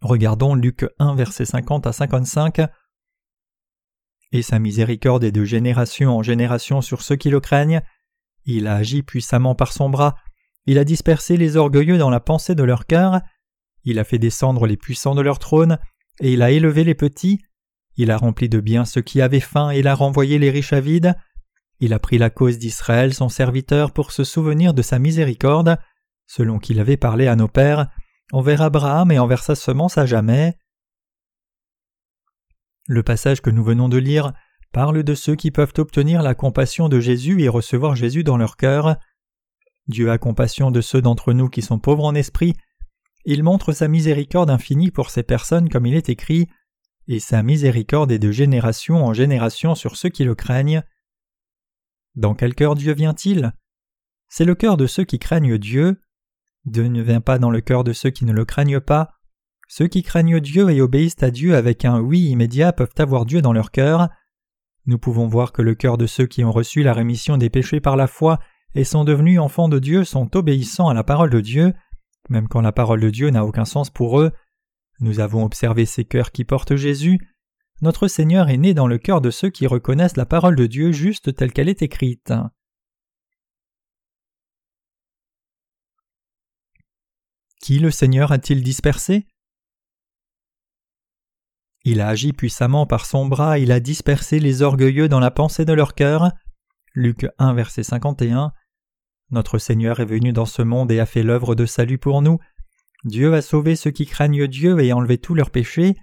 Regardons 0.00 0.54
Luc 0.54 0.86
1, 0.98 1.14
verset 1.16 1.44
50 1.44 1.86
à 1.86 1.92
55. 1.92 2.60
Et 4.30 4.42
sa 4.42 4.58
miséricorde 4.58 5.24
est 5.24 5.32
de 5.32 5.44
génération 5.44 6.16
en 6.16 6.22
génération 6.22 6.80
sur 6.80 7.02
ceux 7.02 7.16
qui 7.16 7.30
le 7.30 7.40
craignent. 7.40 7.82
Il 8.44 8.66
a 8.66 8.76
agi 8.76 9.02
puissamment 9.02 9.54
par 9.54 9.72
son 9.72 9.90
bras. 9.90 10.16
Il 10.66 10.78
a 10.78 10.84
dispersé 10.84 11.36
les 11.36 11.56
orgueilleux 11.56 11.98
dans 11.98 12.10
la 12.10 12.20
pensée 12.20 12.54
de 12.54 12.62
leur 12.62 12.86
cœur. 12.86 13.20
Il 13.84 13.98
a 13.98 14.04
fait 14.04 14.18
descendre 14.18 14.66
les 14.66 14.76
puissants 14.76 15.14
de 15.14 15.22
leur 15.22 15.38
trône. 15.38 15.78
Et 16.20 16.32
il 16.32 16.42
a 16.42 16.50
élevé 16.50 16.84
les 16.84 16.94
petits. 16.94 17.40
Il 17.96 18.10
a 18.10 18.16
rempli 18.16 18.48
de 18.48 18.60
bien 18.60 18.84
ceux 18.84 19.02
qui 19.02 19.20
avaient 19.20 19.40
faim 19.40 19.72
et 19.72 19.80
il 19.80 19.88
a 19.88 19.94
renvoyé 19.94 20.38
les 20.38 20.50
riches 20.50 20.72
à 20.72 20.80
vide. 20.80 21.14
Il 21.80 21.92
a 21.92 21.98
pris 21.98 22.18
la 22.18 22.30
cause 22.30 22.58
d'Israël, 22.58 23.14
son 23.14 23.28
serviteur, 23.28 23.92
pour 23.92 24.12
se 24.12 24.24
souvenir 24.24 24.74
de 24.74 24.82
sa 24.82 24.98
miséricorde, 24.98 25.78
selon 26.26 26.58
qu'il 26.58 26.80
avait 26.80 26.96
parlé 26.96 27.26
à 27.28 27.36
nos 27.36 27.48
pères, 27.48 27.88
envers 28.32 28.62
Abraham 28.62 29.10
et 29.10 29.18
envers 29.18 29.42
sa 29.42 29.54
semence 29.54 29.98
à 29.98 30.06
jamais. 30.06 30.56
Le 32.86 33.02
passage 33.02 33.40
que 33.40 33.50
nous 33.50 33.64
venons 33.64 33.88
de 33.88 33.98
lire 33.98 34.32
parle 34.72 35.02
de 35.02 35.14
ceux 35.14 35.34
qui 35.34 35.50
peuvent 35.50 35.74
obtenir 35.78 36.22
la 36.22 36.34
compassion 36.34 36.88
de 36.88 37.00
Jésus 37.00 37.42
et 37.42 37.48
recevoir 37.48 37.96
Jésus 37.96 38.24
dans 38.24 38.36
leur 38.36 38.56
cœur. 38.56 38.96
Dieu 39.86 40.10
a 40.10 40.18
compassion 40.18 40.70
de 40.70 40.80
ceux 40.80 41.00
d'entre 41.00 41.32
nous 41.32 41.48
qui 41.48 41.62
sont 41.62 41.78
pauvres 41.78 42.04
en 42.04 42.14
esprit. 42.14 42.54
Il 43.24 43.42
montre 43.42 43.72
sa 43.72 43.88
miséricorde 43.88 44.50
infinie 44.50 44.90
pour 44.90 45.10
ces 45.10 45.22
personnes 45.22 45.68
comme 45.68 45.86
il 45.86 45.94
est 45.94 46.08
écrit 46.08 46.48
et 47.08 47.20
sa 47.20 47.42
miséricorde 47.42 48.12
est 48.12 48.18
de 48.18 48.30
génération 48.30 49.04
en 49.04 49.14
génération 49.14 49.74
sur 49.74 49.96
ceux 49.96 50.10
qui 50.10 50.24
le 50.24 50.34
craignent. 50.34 50.82
Dans 52.14 52.34
quel 52.34 52.54
cœur 52.54 52.74
Dieu 52.74 52.92
vient-il? 52.92 53.52
C'est 54.28 54.44
le 54.44 54.54
cœur 54.54 54.76
de 54.76 54.86
ceux 54.86 55.04
qui 55.04 55.18
craignent 55.18 55.56
Dieu. 55.56 56.00
Dieu 56.68 56.84
ne 56.84 57.02
vient 57.02 57.20
pas 57.20 57.38
dans 57.38 57.50
le 57.50 57.60
cœur 57.60 57.84
de 57.84 57.92
ceux 57.92 58.10
qui 58.10 58.24
ne 58.24 58.32
le 58.32 58.44
craignent 58.44 58.80
pas. 58.80 59.10
Ceux 59.68 59.86
qui 59.86 60.02
craignent 60.02 60.40
Dieu 60.40 60.70
et 60.70 60.80
obéissent 60.80 61.22
à 61.22 61.30
Dieu 61.30 61.54
avec 61.54 61.84
un 61.84 62.00
oui 62.00 62.20
immédiat 62.20 62.72
peuvent 62.72 62.94
avoir 62.98 63.26
Dieu 63.26 63.42
dans 63.42 63.52
leur 63.52 63.70
cœur. 63.70 64.08
Nous 64.86 64.98
pouvons 64.98 65.26
voir 65.26 65.52
que 65.52 65.60
le 65.60 65.74
cœur 65.74 65.98
de 65.98 66.06
ceux 66.06 66.26
qui 66.26 66.44
ont 66.44 66.52
reçu 66.52 66.82
la 66.82 66.94
rémission 66.94 67.36
des 67.36 67.50
péchés 67.50 67.80
par 67.80 67.96
la 67.96 68.06
foi 68.06 68.38
et 68.74 68.84
sont 68.84 69.04
devenus 69.04 69.38
enfants 69.38 69.68
de 69.68 69.78
Dieu 69.78 70.04
sont 70.04 70.34
obéissants 70.36 70.88
à 70.88 70.94
la 70.94 71.04
parole 71.04 71.30
de 71.30 71.40
Dieu, 71.40 71.74
même 72.30 72.48
quand 72.48 72.60
la 72.60 72.72
parole 72.72 73.00
de 73.00 73.10
Dieu 73.10 73.28
n'a 73.30 73.44
aucun 73.44 73.64
sens 73.64 73.90
pour 73.90 74.20
eux. 74.20 74.32
Nous 75.00 75.20
avons 75.20 75.44
observé 75.44 75.84
ces 75.84 76.04
cœurs 76.04 76.32
qui 76.32 76.44
portent 76.44 76.76
Jésus. 76.76 77.18
Notre 77.82 78.08
Seigneur 78.08 78.48
est 78.48 78.56
né 78.56 78.74
dans 78.74 78.88
le 78.88 78.98
cœur 78.98 79.20
de 79.20 79.30
ceux 79.30 79.50
qui 79.50 79.66
reconnaissent 79.66 80.16
la 80.16 80.26
parole 80.26 80.56
de 80.56 80.66
Dieu 80.66 80.92
juste 80.92 81.34
telle 81.34 81.52
qu'elle 81.52 81.68
est 81.68 81.82
écrite. 81.82 82.32
Qui 87.60 87.78
le 87.78 87.90
Seigneur 87.90 88.32
a-t-il 88.32 88.62
dispersé? 88.62 89.26
Il 91.84 92.00
a 92.00 92.08
agi 92.08 92.32
puissamment 92.32 92.86
par 92.86 93.06
son 93.06 93.26
bras, 93.26 93.58
il 93.58 93.72
a 93.72 93.80
dispersé 93.80 94.40
les 94.40 94.62
orgueilleux 94.62 95.08
dans 95.08 95.20
la 95.20 95.30
pensée 95.30 95.64
de 95.64 95.72
leur 95.72 95.94
cœur. 95.94 96.30
Luc 96.94 97.26
1 97.38 97.54
verset 97.54 97.82
51. 97.82 98.52
Notre 99.30 99.58
Seigneur 99.58 100.00
est 100.00 100.04
venu 100.04 100.32
dans 100.32 100.46
ce 100.46 100.62
monde 100.62 100.90
et 100.90 101.00
a 101.00 101.06
fait 101.06 101.22
l'œuvre 101.22 101.54
de 101.54 101.66
salut 101.66 101.98
pour 101.98 102.22
nous. 102.22 102.38
Dieu 103.04 103.34
a 103.34 103.42
sauvé 103.42 103.76
ceux 103.76 103.90
qui 103.90 104.06
craignent 104.06 104.46
Dieu 104.46 104.80
et 104.80 104.92
enlevé 104.92 105.18
tous 105.18 105.34
leurs 105.34 105.50
péchés. 105.50 105.94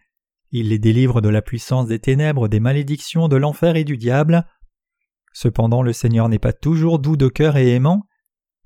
Il 0.51 0.69
les 0.69 0.79
délivre 0.79 1.21
de 1.21 1.29
la 1.29 1.41
puissance 1.41 1.87
des 1.87 1.99
ténèbres, 1.99 2.47
des 2.47 2.59
malédictions, 2.59 3.27
de 3.27 3.35
l'enfer 3.35 3.75
et 3.75 3.83
du 3.83 3.97
diable. 3.97 4.45
Cependant 5.33 5.81
le 5.81 5.91
Seigneur 5.91 6.29
n'est 6.29 6.39
pas 6.39 6.53
toujours 6.53 6.99
doux 6.99 7.17
de 7.17 7.27
cœur 7.27 7.57
et 7.57 7.73
aimant. 7.73 8.07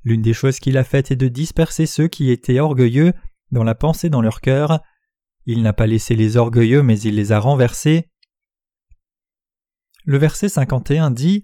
L'une 0.04 0.22
des 0.22 0.34
choses 0.34 0.60
qu'il 0.60 0.78
a 0.78 0.84
faites 0.84 1.12
est 1.12 1.16
de 1.16 1.28
disperser 1.28 1.86
ceux 1.86 2.08
qui 2.08 2.32
étaient 2.32 2.60
orgueilleux 2.60 3.14
dans 3.52 3.64
la 3.64 3.76
pensée 3.76 4.10
dans 4.10 4.22
leur 4.22 4.42
cœur. 4.42 4.80
Il 5.46 5.62
n'a 5.62 5.74
pas 5.74 5.88
laissé 5.88 6.16
les 6.16 6.38
orgueilleux, 6.38 6.84
mais 6.84 7.00
il 7.00 7.16
les 7.16 7.32
a 7.32 7.40
renversés. 7.40 8.10
Le 10.06 10.18
verset 10.18 10.50
51 10.50 11.12
dit 11.12 11.44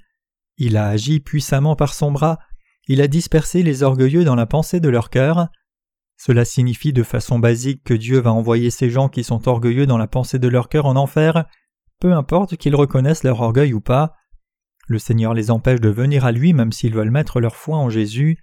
Il 0.57 0.77
a 0.77 0.87
agi 0.87 1.19
puissamment 1.19 1.75
par 1.75 1.93
son 1.93 2.11
bras, 2.11 2.39
il 2.87 3.01
a 3.01 3.07
dispersé 3.07 3.63
les 3.63 3.83
orgueilleux 3.83 4.23
dans 4.23 4.35
la 4.35 4.45
pensée 4.45 4.79
de 4.79 4.89
leur 4.89 5.09
cœur. 5.09 5.49
Cela 6.17 6.45
signifie 6.45 6.93
de 6.93 7.03
façon 7.03 7.39
basique 7.39 7.83
que 7.83 7.93
Dieu 7.93 8.19
va 8.19 8.31
envoyer 8.31 8.69
ces 8.69 8.89
gens 8.89 9.09
qui 9.09 9.23
sont 9.23 9.47
orgueilleux 9.47 9.85
dans 9.85 9.97
la 9.97 10.07
pensée 10.07 10.39
de 10.39 10.47
leur 10.47 10.69
cœur 10.69 10.85
en 10.85 10.95
enfer, 10.95 11.45
peu 11.99 12.13
importe 12.13 12.55
qu'ils 12.57 12.75
reconnaissent 12.75 13.23
leur 13.23 13.41
orgueil 13.41 13.73
ou 13.73 13.81
pas. 13.81 14.13
Le 14.87 14.99
Seigneur 14.99 15.33
les 15.33 15.49
empêche 15.49 15.81
de 15.81 15.89
venir 15.89 16.25
à 16.25 16.31
lui 16.31 16.53
même 16.53 16.71
s'ils 16.71 16.93
veulent 16.93 17.11
mettre 17.11 17.39
leur 17.39 17.55
foi 17.55 17.77
en 17.77 17.89
Jésus. 17.89 18.37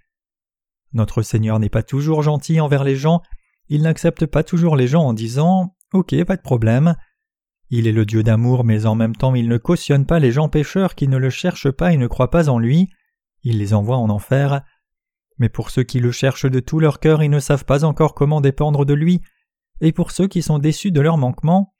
Notre 0.93 1.21
Seigneur 1.21 1.59
n'est 1.59 1.69
pas 1.69 1.83
toujours 1.83 2.21
gentil 2.21 2.59
envers 2.59 2.83
les 2.83 2.95
gens, 2.95 3.21
il 3.69 3.81
n'accepte 3.81 4.25
pas 4.25 4.43
toujours 4.43 4.75
les 4.75 4.87
gens 4.87 5.03
en 5.03 5.13
disant 5.13 5.75
Ok, 5.93 6.15
pas 6.25 6.35
de 6.35 6.41
problème. 6.41 6.95
Il 7.69 7.87
est 7.87 7.91
le 7.91 8.05
Dieu 8.05 8.23
d'amour, 8.23 8.63
mais 8.63 8.85
en 8.85 8.95
même 8.95 9.15
temps 9.15 9.33
il 9.35 9.47
ne 9.47 9.57
cautionne 9.57 10.05
pas 10.05 10.19
les 10.19 10.31
gens 10.31 10.49
pécheurs 10.49 10.95
qui 10.95 11.07
ne 11.07 11.17
le 11.17 11.29
cherchent 11.29 11.71
pas 11.71 11.93
et 11.93 11.97
ne 11.97 12.07
croient 12.07 12.29
pas 12.29 12.49
en 12.49 12.59
lui. 12.59 12.89
Il 13.43 13.57
les 13.57 13.73
envoie 13.73 13.97
en 13.97 14.09
enfer. 14.09 14.61
Mais 15.39 15.49
pour 15.49 15.71
ceux 15.71 15.83
qui 15.83 15.99
le 15.99 16.11
cherchent 16.11 16.49
de 16.49 16.59
tout 16.59 16.79
leur 16.79 16.99
cœur 16.99 17.21
et 17.21 17.29
ne 17.29 17.39
savent 17.39 17.65
pas 17.65 17.83
encore 17.83 18.13
comment 18.13 18.41
dépendre 18.41 18.85
de 18.85 18.93
lui, 18.93 19.21
et 19.81 19.91
pour 19.91 20.11
ceux 20.11 20.27
qui 20.27 20.41
sont 20.41 20.59
déçus 20.59 20.91
de 20.91 21.01
leur 21.01 21.17
manquement, 21.17 21.73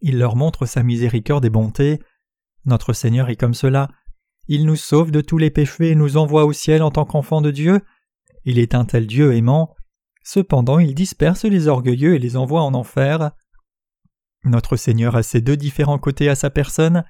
il 0.00 0.18
leur 0.18 0.36
montre 0.36 0.66
sa 0.66 0.82
miséricorde 0.82 1.44
et 1.44 1.50
bonté. 1.50 2.00
Notre 2.64 2.92
Seigneur 2.92 3.30
est 3.30 3.36
comme 3.36 3.54
cela. 3.54 3.88
Il 4.48 4.66
nous 4.66 4.76
sauve 4.76 5.10
de 5.10 5.20
tous 5.20 5.38
les 5.38 5.50
péchés 5.50 5.90
et 5.90 5.94
nous 5.94 6.16
envoie 6.16 6.44
au 6.44 6.52
ciel 6.52 6.82
en 6.82 6.90
tant 6.90 7.04
qu'enfants 7.04 7.40
de 7.40 7.50
Dieu. 7.50 7.80
Il 8.46 8.60
est 8.60 8.76
un 8.76 8.84
tel 8.84 9.06
Dieu 9.06 9.34
aimant. 9.34 9.74
Cependant, 10.22 10.78
il 10.78 10.94
disperse 10.94 11.44
les 11.44 11.66
orgueilleux 11.66 12.14
et 12.14 12.18
les 12.20 12.36
envoie 12.36 12.62
en 12.62 12.74
enfer. 12.74 13.32
Notre 14.44 14.76
Seigneur 14.76 15.16
a 15.16 15.24
ses 15.24 15.40
deux 15.40 15.56
différents 15.56 15.98
côtés 15.98 16.28
à 16.28 16.36
sa 16.36 16.48
personne. 16.48 17.04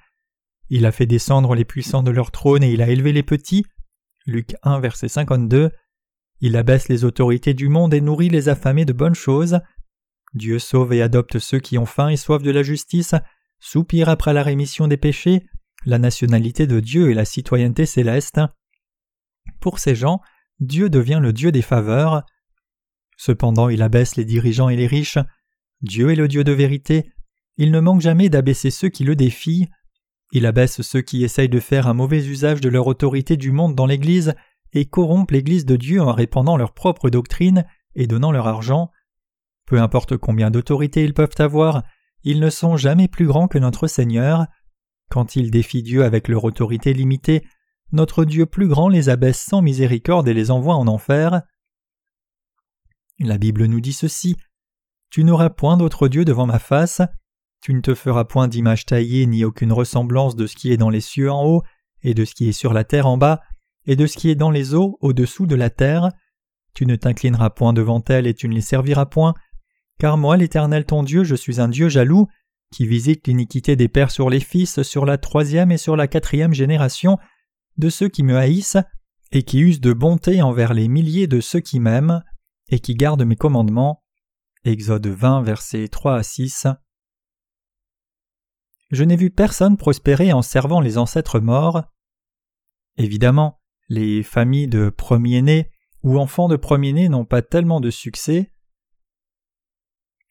Il 0.69 0.85
a 0.85 0.91
fait 0.91 1.05
descendre 1.05 1.53
les 1.53 1.63
puissants 1.63 2.01
de 2.01 2.09
leur 2.09 2.31
trône 2.31 2.63
et 2.63 2.73
il 2.73 2.81
a 2.81 2.89
élevé 2.89 3.13
les 3.13 3.23
petits. 3.23 3.65
Luc 4.25 4.55
1, 4.63 4.79
verset 4.79 5.07
52. 5.07 5.69
Il 6.41 6.57
abaisse 6.57 6.89
les 6.89 7.05
autorités 7.05 7.53
du 7.53 7.69
monde 7.69 7.93
et 7.93 8.01
nourrit 8.01 8.29
les 8.29 8.49
affamés 8.49 8.85
de 8.85 8.93
bonnes 8.93 9.15
choses. 9.15 9.59
Dieu 10.33 10.57
sauve 10.57 10.93
et 10.93 11.03
adopte 11.03 11.37
ceux 11.37 11.59
qui 11.59 11.77
ont 11.77 11.85
faim 11.85 12.09
et 12.09 12.17
soif 12.17 12.41
de 12.41 12.51
la 12.51 12.63
justice, 12.63 13.13
soupire 13.59 14.09
après 14.09 14.33
la 14.33 14.43
rémission 14.43 14.87
des 14.87 14.97
péchés, 14.97 15.45
la 15.85 15.99
nationalité 15.99 16.65
de 16.65 16.79
Dieu 16.79 17.11
et 17.11 17.13
la 17.13 17.25
citoyenneté 17.25 17.85
céleste. 17.85 18.41
Pour 19.61 19.79
ces 19.79 19.95
gens, 19.95 20.21
Dieu 20.59 20.89
devient 20.89 21.19
le 21.21 21.33
Dieu 21.33 21.51
des 21.51 21.61
faveurs. 21.61 22.23
Cependant, 23.17 23.69
il 23.69 23.81
abaisse 23.81 24.15
les 24.15 24.25
dirigeants 24.25 24.69
et 24.69 24.75
les 24.75 24.87
riches. 24.87 25.19
Dieu 25.81 26.11
est 26.11 26.15
le 26.15 26.27
Dieu 26.27 26.43
de 26.43 26.51
vérité. 26.51 27.11
Il 27.57 27.71
ne 27.71 27.79
manque 27.79 28.01
jamais 28.01 28.29
d'abaisser 28.29 28.71
ceux 28.71 28.89
qui 28.89 29.03
le 29.03 29.15
défient. 29.15 29.67
Il 30.31 30.45
abaisse 30.45 30.81
ceux 30.81 31.01
qui 31.01 31.23
essayent 31.23 31.49
de 31.49 31.59
faire 31.59 31.87
un 31.87 31.93
mauvais 31.93 32.25
usage 32.25 32.61
de 32.61 32.69
leur 32.69 32.87
autorité 32.87 33.37
du 33.37 33.51
monde 33.51 33.75
dans 33.75 33.85
l'Église 33.85 34.35
et 34.73 34.85
corrompent 34.85 35.31
l'Église 35.31 35.65
de 35.65 35.75
Dieu 35.75 36.01
en 36.01 36.11
répandant 36.11 36.57
leur 36.57 36.73
propre 36.73 37.09
doctrine 37.09 37.65
et 37.95 38.07
donnant 38.07 38.31
leur 38.31 38.47
argent. 38.47 38.91
Peu 39.65 39.79
importe 39.79 40.17
combien 40.17 40.51
d'autorité 40.51 41.03
ils 41.03 41.13
peuvent 41.13 41.29
avoir, 41.39 41.83
ils 42.23 42.39
ne 42.39 42.49
sont 42.49 42.77
jamais 42.77 43.07
plus 43.07 43.25
grands 43.25 43.47
que 43.47 43.57
notre 43.57 43.87
Seigneur. 43.87 44.47
Quand 45.09 45.35
ils 45.35 45.51
défient 45.51 45.83
Dieu 45.83 46.03
avec 46.03 46.27
leur 46.27 46.43
autorité 46.43 46.93
limitée, 46.93 47.43
notre 47.91 48.25
Dieu 48.25 48.45
plus 48.45 48.67
grand 48.67 48.89
les 48.89 49.09
abaisse 49.09 49.41
sans 49.41 49.61
miséricorde 49.61 50.27
et 50.27 50.33
les 50.33 50.51
envoie 50.51 50.75
en 50.75 50.87
enfer. 50.87 51.41
La 53.19 53.37
Bible 53.37 53.65
nous 53.65 53.81
dit 53.81 53.93
ceci 53.93 54.35
Tu 55.09 55.23
n'auras 55.23 55.49
point 55.49 55.77
d'autre 55.77 56.07
Dieu 56.07 56.25
devant 56.25 56.45
ma 56.45 56.59
face, 56.59 57.01
tu 57.61 57.73
ne 57.73 57.81
te 57.81 57.95
feras 57.95 58.25
point 58.25 58.47
d'image 58.47 58.85
taillée 58.85 59.25
ni 59.25 59.43
aucune 59.43 59.73
ressemblance 59.73 60.35
de 60.35 60.47
ce 60.47 60.55
qui 60.55 60.71
est 60.71 60.77
dans 60.77 60.89
les 60.89 61.01
cieux 61.01 61.31
en 61.31 61.43
haut, 61.45 61.63
et 62.03 62.13
de 62.13 62.25
ce 62.25 62.35
qui 62.35 62.47
est 62.47 62.53
sur 62.53 62.73
la 62.73 62.83
terre 62.83 63.07
en 63.07 63.17
bas, 63.17 63.41
et 63.85 63.95
de 63.95 64.05
ce 64.05 64.17
qui 64.17 64.29
est 64.29 64.35
dans 64.35 64.51
les 64.51 64.75
eaux 64.75 64.97
au-dessous 65.01 65.47
de 65.47 65.55
la 65.55 65.69
terre. 65.69 66.11
Tu 66.73 66.85
ne 66.85 66.95
t'inclineras 66.95 67.49
point 67.49 67.73
devant 67.73 68.03
elles 68.07 68.27
et 68.27 68.33
tu 68.33 68.47
ne 68.47 68.53
les 68.53 68.61
serviras 68.61 69.07
point, 69.07 69.33
car 69.99 70.17
moi, 70.17 70.37
l'Éternel 70.37 70.85
ton 70.85 71.03
Dieu, 71.03 71.23
je 71.23 71.35
suis 71.35 71.59
un 71.59 71.67
Dieu 71.67 71.89
jaloux, 71.89 72.27
qui 72.71 72.85
visite 72.85 73.27
l'iniquité 73.27 73.75
des 73.75 73.87
pères 73.87 74.11
sur 74.11 74.29
les 74.29 74.41
fils, 74.41 74.81
sur 74.83 75.05
la 75.05 75.17
troisième 75.17 75.71
et 75.71 75.77
sur 75.77 75.95
la 75.95 76.07
quatrième 76.07 76.53
génération 76.53 77.17
de 77.77 77.89
ceux 77.89 78.09
qui 78.09 78.23
me 78.23 78.35
haïssent, 78.35 78.77
et 79.31 79.43
qui 79.43 79.59
usent 79.59 79.81
de 79.81 79.93
bonté 79.93 80.41
envers 80.41 80.73
les 80.73 80.87
milliers 80.87 81.27
de 81.27 81.41
ceux 81.41 81.59
qui 81.59 81.79
m'aiment, 81.79 82.23
et 82.69 82.79
qui 82.79 82.95
gardent 82.95 83.25
mes 83.25 83.35
commandements. 83.35 84.03
Exode 84.63 85.07
20, 85.07 85.41
versets 85.43 85.87
3 85.87 86.15
à 86.15 86.23
6. 86.23 86.67
Je 88.89 89.03
n'ai 89.03 89.15
vu 89.15 89.29
personne 89.29 89.77
prospérer 89.77 90.31
en 90.31 90.41
servant 90.41 90.79
les 90.79 90.97
ancêtres 90.97 91.39
morts. 91.39 91.83
Évidemment, 92.97 93.59
les 93.89 94.23
familles 94.23 94.67
de 94.67 94.89
premiers-nés 94.89 95.69
ou 96.03 96.17
enfants 96.19 96.47
de 96.47 96.55
premiers-nés 96.55 97.09
n'ont 97.09 97.25
pas 97.25 97.41
tellement 97.41 97.81
de 97.81 97.89
succès. 97.89 98.51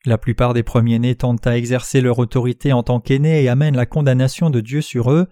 La 0.05 0.19
plupart 0.19 0.55
des 0.55 0.63
premiers-nés 0.63 1.17
tentent 1.17 1.47
à 1.47 1.57
exercer 1.57 2.01
leur 2.01 2.19
autorité 2.19 2.73
en 2.73 2.83
tant 2.83 3.01
qu'aînés 3.01 3.43
et 3.43 3.49
amènent 3.49 3.77
la 3.77 3.87
condamnation 3.87 4.51
de 4.51 4.61
Dieu 4.61 4.81
sur 4.81 5.11
eux. 5.11 5.29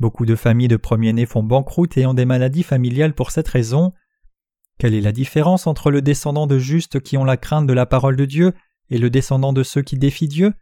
Beaucoup 0.00 0.24
de 0.24 0.34
familles 0.34 0.68
de 0.68 0.76
premiers-nés 0.76 1.26
font 1.26 1.42
banqueroute 1.42 1.98
et 1.98 2.06
ont 2.06 2.14
des 2.14 2.24
maladies 2.24 2.62
familiales 2.62 3.14
pour 3.14 3.30
cette 3.30 3.48
raison. 3.48 3.92
Quelle 4.78 4.94
est 4.94 5.02
la 5.02 5.12
différence 5.12 5.66
entre 5.66 5.90
le 5.90 6.00
descendant 6.00 6.46
de 6.46 6.58
justes 6.58 7.00
qui 7.00 7.18
ont 7.18 7.24
la 7.24 7.36
crainte 7.36 7.66
de 7.66 7.74
la 7.74 7.84
parole 7.84 8.16
de 8.16 8.24
Dieu 8.24 8.54
et 8.88 8.96
le 8.96 9.10
descendant 9.10 9.52
de 9.52 9.62
ceux 9.62 9.82
qui 9.82 9.98
défient 9.98 10.26
Dieu? 10.26 10.54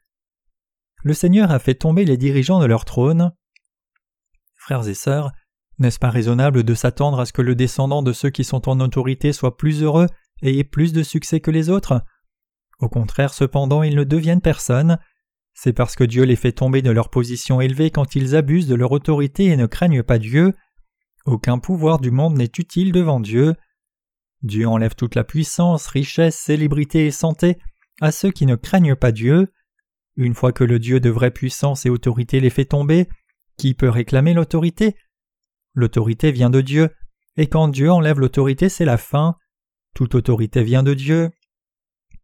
Le 1.04 1.14
Seigneur 1.14 1.52
a 1.52 1.60
fait 1.60 1.76
tomber 1.76 2.04
les 2.04 2.16
dirigeants 2.16 2.58
de 2.58 2.66
leur 2.66 2.84
trône. 2.84 3.32
Frères 4.56 4.88
et 4.88 4.94
sœurs, 4.94 5.30
n'est-ce 5.78 6.00
pas 6.00 6.10
raisonnable 6.10 6.64
de 6.64 6.74
s'attendre 6.74 7.20
à 7.20 7.26
ce 7.26 7.32
que 7.32 7.42
le 7.42 7.54
descendant 7.54 8.02
de 8.02 8.12
ceux 8.12 8.30
qui 8.30 8.42
sont 8.42 8.68
en 8.68 8.80
autorité 8.80 9.32
soit 9.32 9.56
plus 9.56 9.84
heureux 9.84 10.08
et 10.42 10.58
ait 10.58 10.64
plus 10.64 10.92
de 10.92 11.04
succès 11.04 11.38
que 11.38 11.52
les 11.52 11.70
autres? 11.70 12.02
Au 12.80 12.88
contraire, 12.88 13.32
cependant, 13.32 13.84
ils 13.84 13.94
ne 13.94 14.02
deviennent 14.02 14.40
personne. 14.40 14.98
C'est 15.60 15.72
parce 15.72 15.96
que 15.96 16.04
Dieu 16.04 16.22
les 16.22 16.36
fait 16.36 16.52
tomber 16.52 16.82
de 16.82 16.90
leur 16.92 17.10
position 17.10 17.60
élevée 17.60 17.90
quand 17.90 18.14
ils 18.14 18.36
abusent 18.36 18.68
de 18.68 18.76
leur 18.76 18.92
autorité 18.92 19.46
et 19.46 19.56
ne 19.56 19.66
craignent 19.66 20.04
pas 20.04 20.20
Dieu. 20.20 20.54
Aucun 21.24 21.58
pouvoir 21.58 21.98
du 21.98 22.12
monde 22.12 22.38
n'est 22.38 22.44
utile 22.44 22.92
devant 22.92 23.18
Dieu. 23.18 23.56
Dieu 24.42 24.68
enlève 24.68 24.94
toute 24.94 25.16
la 25.16 25.24
puissance, 25.24 25.88
richesse, 25.88 26.36
célébrité 26.36 27.06
et 27.06 27.10
santé 27.10 27.58
à 28.00 28.12
ceux 28.12 28.30
qui 28.30 28.46
ne 28.46 28.54
craignent 28.54 28.94
pas 28.94 29.10
Dieu. 29.10 29.52
Une 30.14 30.34
fois 30.34 30.52
que 30.52 30.62
le 30.62 30.78
Dieu 30.78 31.00
de 31.00 31.10
vraie 31.10 31.32
puissance 31.32 31.86
et 31.86 31.90
autorité 31.90 32.38
les 32.38 32.50
fait 32.50 32.66
tomber, 32.66 33.08
qui 33.56 33.74
peut 33.74 33.88
réclamer 33.88 34.34
l'autorité? 34.34 34.94
L'autorité 35.74 36.30
vient 36.30 36.50
de 36.50 36.60
Dieu, 36.60 36.90
et 37.36 37.48
quand 37.48 37.66
Dieu 37.66 37.90
enlève 37.90 38.20
l'autorité, 38.20 38.68
c'est 38.68 38.84
la 38.84 38.96
fin. 38.96 39.34
Toute 39.96 40.14
autorité 40.14 40.62
vient 40.62 40.84
de 40.84 40.94
Dieu. 40.94 41.30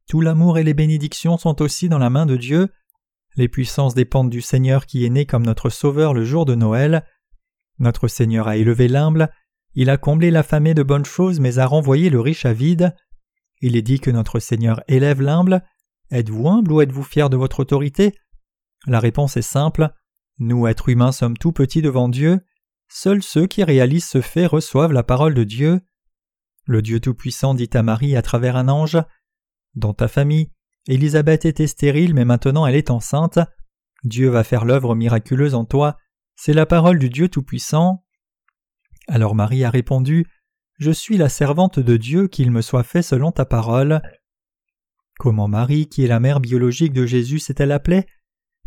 Tout 0.09 0.21
l'amour 0.21 0.57
et 0.57 0.63
les 0.63 0.75
bénédictions 0.75 1.37
sont 1.37 1.63
aussi 1.63 1.89
dans 1.89 1.99
la 1.99 2.11
main 2.11 2.27
de 2.27 2.37
Dieu. 2.37 2.69
Les 3.37 3.49
puissances 3.49 3.95
dépendent 3.95 4.31
du 4.31 4.41
Seigneur 4.41 4.87
qui 4.87 5.05
est 5.05 5.11
né 5.11 5.27
comme 5.27 5.45
notre 5.45 5.71
Sauveur 5.71 6.15
le 6.15 6.25
jour 6.25 6.45
de 6.45 6.55
Noël. 6.55 7.05
Notre 7.79 8.09
Seigneur 8.09 8.47
a 8.47 8.57
élevé 8.57 8.89
l'humble, 8.89 9.31
il 9.75 9.91
a 9.91 9.97
comblé 9.97 10.31
l'affamé 10.31 10.73
de 10.73 10.85
bonnes 10.85 11.05
choses, 11.05 11.41
mais 11.41 11.59
a 11.59 11.67
renvoyé 11.67 12.09
le 12.09 12.21
riche 12.21 12.47
à 12.47 12.53
vide. 12.53 12.95
Il 13.61 13.77
est 13.77 13.83
dit 13.83 13.99
que 13.99 14.11
notre 14.11 14.39
Seigneur 14.39 14.83
élève 14.87 15.21
l'humble. 15.21 15.63
Êtes-vous 16.11 16.49
humble 16.49 16.73
ou 16.73 16.81
êtes-vous 16.81 17.03
fier 17.03 17.29
de 17.29 17.37
votre 17.37 17.61
autorité? 17.61 18.15
La 18.87 19.01
réponse 19.01 19.37
est 19.37 19.43
simple. 19.43 19.91
Nous, 20.39 20.67
êtres 20.69 20.89
humains, 20.89 21.13
sommes 21.13 21.37
tout 21.37 21.53
petits 21.53 21.83
devant 21.83 22.09
Dieu. 22.09 22.41
Seuls 22.89 23.23
ceux 23.23 23.47
qui 23.47 23.65
réalisent 23.65 24.07
ce 24.07 24.21
fait 24.21 24.47
reçoivent 24.47 24.93
la 24.93 25.03
parole 25.03 25.35
de 25.35 25.45
Dieu. 25.45 25.81
Le 26.67 26.81
Dieu 26.81 27.01
Tout-Puissant 27.01 27.55
dit 27.55 27.71
à 27.73 27.83
Marie 27.83 28.17
à 28.17 28.23
travers 28.23 28.57
un 28.57 28.69
ange 28.69 28.99
Dans 29.75 29.95
ta 29.95 30.07
famille, 30.07 30.51
Élisabeth 30.87 31.45
était 31.45 31.67
stérile, 31.67 32.15
mais 32.15 32.25
maintenant 32.25 32.67
elle 32.67 32.75
est 32.75 32.91
enceinte. 32.91 33.39
Dieu 34.05 34.29
va 34.29 34.45
faire 34.45 34.65
l'œuvre 34.65 34.95
miraculeuse 34.95 35.55
en 35.55 35.65
toi. 35.65 35.97
C'est 36.37 36.53
la 36.53 36.67
parole 36.67 36.99
du 36.99 37.09
Dieu 37.09 37.29
Tout-Puissant. 37.29 38.05
Alors 39.09 39.35
Marie 39.35 39.65
a 39.65 39.71
répondu 39.71 40.27
Je 40.79 40.91
suis 40.91 41.17
la 41.17 41.29
servante 41.29 41.79
de 41.79 41.97
Dieu, 41.97 42.29
qu'il 42.29 42.51
me 42.51 42.61
soit 42.61 42.83
fait 42.83 43.03
selon 43.03 43.33
ta 43.33 43.45
parole. 43.45 44.03
Comment 45.19 45.49
Marie, 45.49 45.89
qui 45.89 46.05
est 46.05 46.09
la 46.09 46.21
mère 46.21 46.41
biologique 46.41 46.93
de 46.93 47.07
Jésus, 47.07 47.39
s'est-elle 47.39 47.73
appelée? 47.73 48.07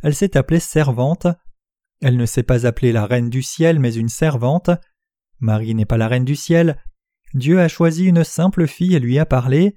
Elle 0.01 0.15
s'est 0.15 0.37
appelée 0.37 0.59
servante. 0.59 1.27
Elle 2.01 2.17
ne 2.17 2.25
s'est 2.25 2.43
pas 2.43 2.65
appelée 2.65 2.91
la 2.91 3.05
reine 3.05 3.29
du 3.29 3.41
ciel, 3.41 3.79
mais 3.79 3.93
une 3.93 4.09
servante. 4.09 4.69
Marie 5.39 5.75
n'est 5.75 5.85
pas 5.85 5.97
la 5.97 6.07
reine 6.07 6.25
du 6.25 6.35
ciel. 6.35 6.81
Dieu 7.33 7.59
a 7.59 7.67
choisi 7.67 8.05
une 8.05 8.23
simple 8.23 8.67
fille 8.67 8.95
et 8.95 8.99
lui 8.99 9.19
a 9.19 9.25
parlé. 9.25 9.75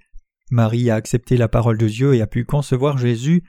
Marie 0.51 0.91
a 0.91 0.97
accepté 0.97 1.37
la 1.37 1.49
parole 1.49 1.79
de 1.79 1.89
Dieu 1.89 2.15
et 2.15 2.21
a 2.21 2.27
pu 2.27 2.45
concevoir 2.45 2.99
Jésus. 2.99 3.43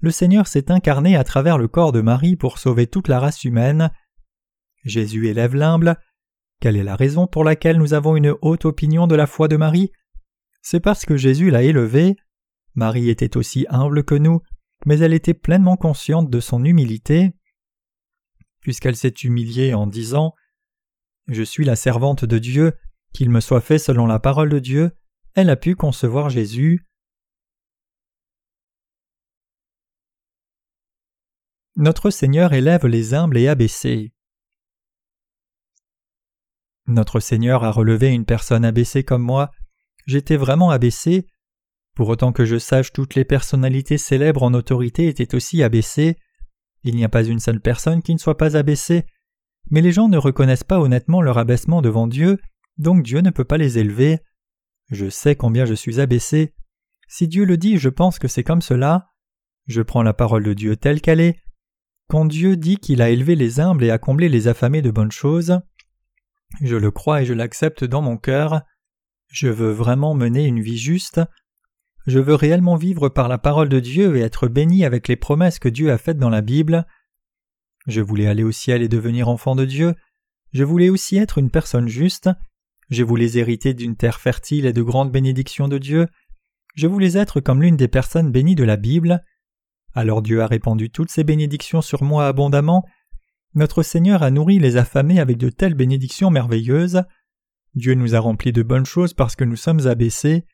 Le 0.00 0.10
Seigneur 0.10 0.46
s'est 0.46 0.70
incarné 0.70 1.16
à 1.16 1.24
travers 1.24 1.58
le 1.58 1.68
corps 1.68 1.92
de 1.92 2.00
Marie 2.00 2.36
pour 2.36 2.58
sauver 2.58 2.86
toute 2.86 3.08
la 3.08 3.20
race 3.20 3.44
humaine. 3.44 3.90
Jésus 4.84 5.28
élève 5.28 5.54
l'humble. 5.54 5.96
Quelle 6.60 6.76
est 6.76 6.82
la 6.82 6.96
raison 6.96 7.26
pour 7.26 7.44
laquelle 7.44 7.78
nous 7.78 7.94
avons 7.94 8.16
une 8.16 8.34
haute 8.42 8.64
opinion 8.64 9.06
de 9.06 9.14
la 9.14 9.26
foi 9.26 9.48
de 9.48 9.56
Marie? 9.56 9.92
C'est 10.60 10.80
parce 10.80 11.06
que 11.06 11.16
Jésus 11.16 11.50
l'a 11.50 11.62
élevée. 11.62 12.16
Marie 12.74 13.08
était 13.08 13.36
aussi 13.36 13.66
humble 13.68 14.04
que 14.04 14.14
nous, 14.14 14.42
mais 14.86 14.98
elle 14.98 15.12
était 15.12 15.34
pleinement 15.34 15.76
consciente 15.76 16.30
de 16.30 16.40
son 16.40 16.64
humilité 16.64 17.32
puisqu'elle 18.62 18.96
s'est 18.96 19.08
humiliée 19.08 19.74
en 19.74 19.86
disant 19.86 20.34
Je 21.26 21.42
suis 21.42 21.64
la 21.64 21.76
servante 21.76 22.24
de 22.24 22.38
Dieu, 22.38 22.72
qu'il 23.12 23.28
me 23.28 23.40
soit 23.40 23.60
fait 23.60 23.78
selon 23.78 24.06
la 24.06 24.18
parole 24.18 24.48
de 24.48 24.58
Dieu, 24.58 24.92
elle 25.34 25.50
a 25.50 25.56
pu 25.56 25.74
concevoir 25.76 26.30
Jésus. 26.30 26.86
Notre 31.76 32.10
Seigneur 32.10 32.52
élève 32.52 32.86
les 32.86 33.14
humbles 33.14 33.38
et 33.38 33.48
abaissés. 33.48 34.12
Notre 36.86 37.20
Seigneur 37.20 37.64
a 37.64 37.70
relevé 37.70 38.08
une 38.08 38.26
personne 38.26 38.64
abaissée 38.64 39.04
comme 39.04 39.22
moi. 39.22 39.50
J'étais 40.06 40.36
vraiment 40.36 40.70
abaissé. 40.70 41.26
Pour 41.94 42.08
autant 42.08 42.32
que 42.32 42.44
je 42.44 42.58
sache, 42.58 42.92
toutes 42.92 43.14
les 43.14 43.24
personnalités 43.24 43.98
célèbres 43.98 44.42
en 44.42 44.52
autorité 44.52 45.06
étaient 45.06 45.34
aussi 45.34 45.62
abaissées. 45.62 46.16
Il 46.82 46.96
n'y 46.96 47.04
a 47.04 47.08
pas 47.08 47.24
une 47.24 47.38
seule 47.38 47.60
personne 47.60 48.02
qui 48.02 48.12
ne 48.12 48.18
soit 48.18 48.36
pas 48.36 48.56
abaissée, 48.56 49.06
mais 49.70 49.80
les 49.80 49.92
gens 49.92 50.08
ne 50.08 50.18
reconnaissent 50.18 50.64
pas 50.64 50.80
honnêtement 50.80 51.22
leur 51.22 51.38
abaissement 51.38 51.80
devant 51.80 52.06
Dieu, 52.06 52.38
donc 52.76 53.02
Dieu 53.02 53.20
ne 53.20 53.30
peut 53.30 53.44
pas 53.44 53.58
les 53.58 53.78
élever. 53.78 54.18
Je 54.92 55.08
sais 55.08 55.36
combien 55.36 55.64
je 55.64 55.72
suis 55.72 56.00
abaissé. 56.00 56.52
Si 57.08 57.26
Dieu 57.26 57.46
le 57.46 57.56
dit, 57.56 57.78
je 57.78 57.88
pense 57.88 58.18
que 58.18 58.28
c'est 58.28 58.44
comme 58.44 58.60
cela. 58.60 59.08
Je 59.66 59.80
prends 59.80 60.02
la 60.02 60.12
parole 60.12 60.44
de 60.44 60.52
Dieu 60.52 60.76
telle 60.76 61.00
qu'elle 61.00 61.20
est. 61.20 61.40
Quand 62.08 62.26
Dieu 62.26 62.58
dit 62.58 62.76
qu'il 62.76 63.00
a 63.00 63.08
élevé 63.08 63.34
les 63.34 63.58
humbles 63.58 63.84
et 63.84 63.90
a 63.90 63.96
comblé 63.96 64.28
les 64.28 64.48
affamés 64.48 64.82
de 64.82 64.90
bonnes 64.90 65.10
choses, 65.10 65.60
je 66.60 66.76
le 66.76 66.90
crois 66.90 67.22
et 67.22 67.24
je 67.24 67.32
l'accepte 67.32 67.84
dans 67.84 68.02
mon 68.02 68.18
cœur. 68.18 68.60
Je 69.28 69.48
veux 69.48 69.70
vraiment 69.70 70.14
mener 70.14 70.44
une 70.44 70.60
vie 70.60 70.76
juste. 70.76 71.22
Je 72.06 72.18
veux 72.18 72.34
réellement 72.34 72.76
vivre 72.76 73.08
par 73.08 73.28
la 73.28 73.38
parole 73.38 73.70
de 73.70 73.80
Dieu 73.80 74.16
et 74.16 74.20
être 74.20 74.46
béni 74.46 74.84
avec 74.84 75.08
les 75.08 75.16
promesses 75.16 75.58
que 75.58 75.70
Dieu 75.70 75.90
a 75.90 75.96
faites 75.96 76.18
dans 76.18 76.28
la 76.28 76.42
Bible. 76.42 76.86
Je 77.86 78.02
voulais 78.02 78.26
aller 78.26 78.44
au 78.44 78.52
ciel 78.52 78.82
et 78.82 78.88
devenir 78.88 79.30
enfant 79.30 79.54
de 79.54 79.64
Dieu. 79.64 79.94
Je 80.52 80.64
voulais 80.64 80.90
aussi 80.90 81.16
être 81.16 81.38
une 81.38 81.50
personne 81.50 81.88
juste. 81.88 82.28
Je 82.92 83.04
voulais 83.04 83.38
hériter 83.38 83.72
d'une 83.72 83.96
terre 83.96 84.20
fertile 84.20 84.66
et 84.66 84.74
de 84.74 84.82
grandes 84.82 85.10
bénédictions 85.10 85.66
de 85.66 85.78
Dieu. 85.78 86.08
Je 86.74 86.86
voulais 86.86 87.16
être 87.16 87.40
comme 87.40 87.62
l'une 87.62 87.78
des 87.78 87.88
personnes 87.88 88.30
bénies 88.30 88.54
de 88.54 88.64
la 88.64 88.76
Bible. 88.76 89.24
Alors 89.94 90.20
Dieu 90.20 90.42
a 90.42 90.46
répandu 90.46 90.90
toutes 90.90 91.10
ces 91.10 91.24
bénédictions 91.24 91.80
sur 91.80 92.02
moi 92.02 92.26
abondamment. 92.26 92.84
Notre 93.54 93.82
Seigneur 93.82 94.22
a 94.22 94.30
nourri 94.30 94.58
les 94.58 94.76
affamés 94.76 95.20
avec 95.20 95.38
de 95.38 95.48
telles 95.48 95.72
bénédictions 95.72 96.28
merveilleuses. 96.28 97.04
Dieu 97.74 97.94
nous 97.94 98.14
a 98.14 98.20
remplis 98.20 98.52
de 98.52 98.62
bonnes 98.62 98.84
choses 98.84 99.14
parce 99.14 99.36
que 99.36 99.44
nous 99.44 99.56
sommes 99.56 99.86
abaissés. 99.86 100.44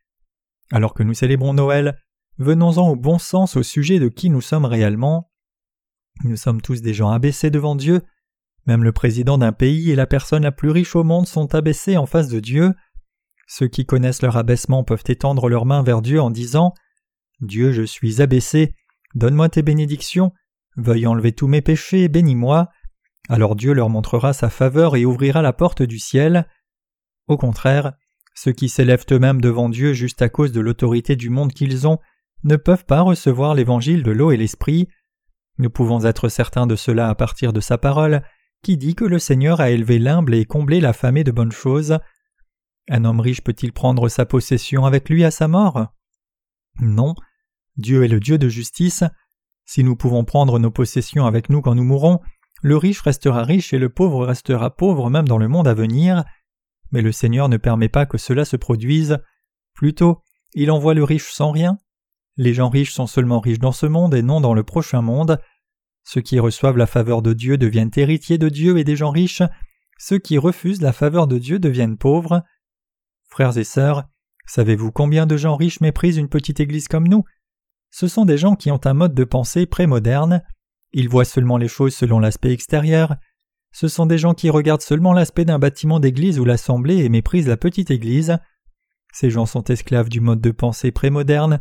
Alors 0.70 0.94
que 0.94 1.02
nous 1.02 1.14
célébrons 1.14 1.54
Noël, 1.54 1.98
venons-en 2.38 2.88
au 2.88 2.94
bon 2.94 3.18
sens 3.18 3.56
au 3.56 3.64
sujet 3.64 3.98
de 3.98 4.06
qui 4.06 4.30
nous 4.30 4.42
sommes 4.42 4.64
réellement. 4.64 5.28
Nous 6.22 6.36
sommes 6.36 6.62
tous 6.62 6.82
des 6.82 6.94
gens 6.94 7.10
abaissés 7.10 7.50
devant 7.50 7.74
Dieu. 7.74 8.00
Même 8.68 8.84
le 8.84 8.92
président 8.92 9.38
d'un 9.38 9.52
pays 9.52 9.90
et 9.90 9.96
la 9.96 10.06
personne 10.06 10.42
la 10.42 10.52
plus 10.52 10.68
riche 10.68 10.94
au 10.94 11.02
monde 11.02 11.26
sont 11.26 11.54
abaissés 11.54 11.96
en 11.96 12.04
face 12.04 12.28
de 12.28 12.38
Dieu. 12.38 12.74
Ceux 13.46 13.66
qui 13.66 13.86
connaissent 13.86 14.20
leur 14.20 14.36
abaissement 14.36 14.84
peuvent 14.84 15.04
étendre 15.08 15.48
leurs 15.48 15.64
mains 15.64 15.82
vers 15.82 16.02
Dieu 16.02 16.20
en 16.20 16.30
disant 16.30 16.74
Dieu, 17.40 17.72
je 17.72 17.82
suis 17.82 18.20
abaissé, 18.20 18.74
donne-moi 19.14 19.48
tes 19.48 19.62
bénédictions, 19.62 20.32
veuille 20.76 21.06
enlever 21.06 21.32
tous 21.32 21.46
mes 21.46 21.62
péchés 21.62 22.08
bénis-moi. 22.08 22.68
Alors 23.30 23.56
Dieu 23.56 23.72
leur 23.72 23.88
montrera 23.88 24.34
sa 24.34 24.50
faveur 24.50 24.96
et 24.96 25.06
ouvrira 25.06 25.40
la 25.40 25.54
porte 25.54 25.82
du 25.82 25.98
ciel. 25.98 26.46
Au 27.26 27.38
contraire, 27.38 27.94
ceux 28.34 28.52
qui 28.52 28.68
s'élèvent 28.68 29.06
eux-mêmes 29.10 29.40
devant 29.40 29.70
Dieu 29.70 29.94
juste 29.94 30.20
à 30.20 30.28
cause 30.28 30.52
de 30.52 30.60
l'autorité 30.60 31.16
du 31.16 31.30
monde 31.30 31.54
qu'ils 31.54 31.88
ont 31.88 32.00
ne 32.44 32.56
peuvent 32.56 32.84
pas 32.84 33.00
recevoir 33.00 33.54
l'évangile 33.54 34.02
de 34.02 34.10
l'eau 34.10 34.30
et 34.30 34.36
l'esprit. 34.36 34.88
Nous 35.56 35.70
pouvons 35.70 36.04
être 36.04 36.28
certains 36.28 36.66
de 36.66 36.76
cela 36.76 37.08
à 37.08 37.14
partir 37.14 37.54
de 37.54 37.60
sa 37.60 37.78
parole, 37.78 38.22
qui 38.68 38.76
dit 38.76 38.94
que 38.94 39.06
le 39.06 39.18
Seigneur 39.18 39.62
a 39.62 39.70
élevé 39.70 39.98
l'humble 39.98 40.34
et 40.34 40.44
comblé 40.44 40.78
l'affamé 40.78 41.24
de 41.24 41.30
bonnes 41.30 41.52
choses. 41.52 41.96
Un 42.90 43.06
homme 43.06 43.20
riche 43.20 43.40
peut-il 43.40 43.72
prendre 43.72 44.10
sa 44.10 44.26
possession 44.26 44.84
avec 44.84 45.08
lui 45.08 45.24
à 45.24 45.30
sa 45.30 45.48
mort? 45.48 45.86
Non. 46.78 47.14
Dieu 47.78 48.04
est 48.04 48.08
le 48.08 48.20
Dieu 48.20 48.36
de 48.36 48.50
justice. 48.50 49.04
Si 49.64 49.82
nous 49.82 49.96
pouvons 49.96 50.26
prendre 50.26 50.58
nos 50.58 50.70
possessions 50.70 51.24
avec 51.24 51.48
nous 51.48 51.62
quand 51.62 51.74
nous 51.74 51.82
mourrons, 51.82 52.20
le 52.60 52.76
riche 52.76 53.00
restera 53.00 53.42
riche 53.42 53.72
et 53.72 53.78
le 53.78 53.88
pauvre 53.88 54.26
restera 54.26 54.68
pauvre 54.76 55.08
même 55.08 55.26
dans 55.26 55.38
le 55.38 55.48
monde 55.48 55.66
à 55.66 55.72
venir. 55.72 56.24
Mais 56.92 57.00
le 57.00 57.10
Seigneur 57.10 57.48
ne 57.48 57.56
permet 57.56 57.88
pas 57.88 58.04
que 58.04 58.18
cela 58.18 58.44
se 58.44 58.56
produise. 58.56 59.16
Plutôt, 59.72 60.20
il 60.52 60.70
envoie 60.70 60.92
le 60.92 61.04
riche 61.04 61.32
sans 61.32 61.52
rien. 61.52 61.78
Les 62.36 62.52
gens 62.52 62.68
riches 62.68 62.92
sont 62.92 63.06
seulement 63.06 63.40
riches 63.40 63.60
dans 63.60 63.72
ce 63.72 63.86
monde 63.86 64.12
et 64.12 64.20
non 64.20 64.42
dans 64.42 64.52
le 64.52 64.62
prochain 64.62 65.00
monde. 65.00 65.40
Ceux 66.10 66.22
qui 66.22 66.40
reçoivent 66.40 66.78
la 66.78 66.86
faveur 66.86 67.20
de 67.20 67.34
Dieu 67.34 67.58
deviennent 67.58 67.90
héritiers 67.94 68.38
de 68.38 68.48
Dieu 68.48 68.78
et 68.78 68.84
des 68.84 68.96
gens 68.96 69.10
riches. 69.10 69.42
Ceux 69.98 70.18
qui 70.18 70.38
refusent 70.38 70.80
la 70.80 70.94
faveur 70.94 71.26
de 71.26 71.36
Dieu 71.36 71.58
deviennent 71.58 71.98
pauvres. 71.98 72.44
Frères 73.28 73.58
et 73.58 73.64
sœurs, 73.64 74.04
savez-vous 74.46 74.90
combien 74.90 75.26
de 75.26 75.36
gens 75.36 75.54
riches 75.54 75.82
méprisent 75.82 76.16
une 76.16 76.30
petite 76.30 76.60
église 76.60 76.88
comme 76.88 77.06
nous? 77.06 77.24
Ce 77.90 78.08
sont 78.08 78.24
des 78.24 78.38
gens 78.38 78.56
qui 78.56 78.70
ont 78.70 78.80
un 78.86 78.94
mode 78.94 79.12
de 79.12 79.24
pensée 79.24 79.66
prémoderne. 79.66 80.42
Ils 80.92 81.10
voient 81.10 81.26
seulement 81.26 81.58
les 81.58 81.68
choses 81.68 81.94
selon 81.94 82.20
l'aspect 82.20 82.52
extérieur. 82.52 83.16
Ce 83.72 83.86
sont 83.86 84.06
des 84.06 84.16
gens 84.16 84.32
qui 84.32 84.48
regardent 84.48 84.80
seulement 84.80 85.12
l'aspect 85.12 85.44
d'un 85.44 85.58
bâtiment 85.58 86.00
d'église 86.00 86.38
ou 86.38 86.46
l'assemblée 86.46 87.04
et 87.04 87.10
méprisent 87.10 87.48
la 87.48 87.58
petite 87.58 87.90
église. 87.90 88.38
Ces 89.12 89.28
gens 89.28 89.44
sont 89.44 89.64
esclaves 89.64 90.08
du 90.08 90.20
mode 90.20 90.40
de 90.40 90.52
pensée 90.52 90.90
prémoderne. 90.90 91.60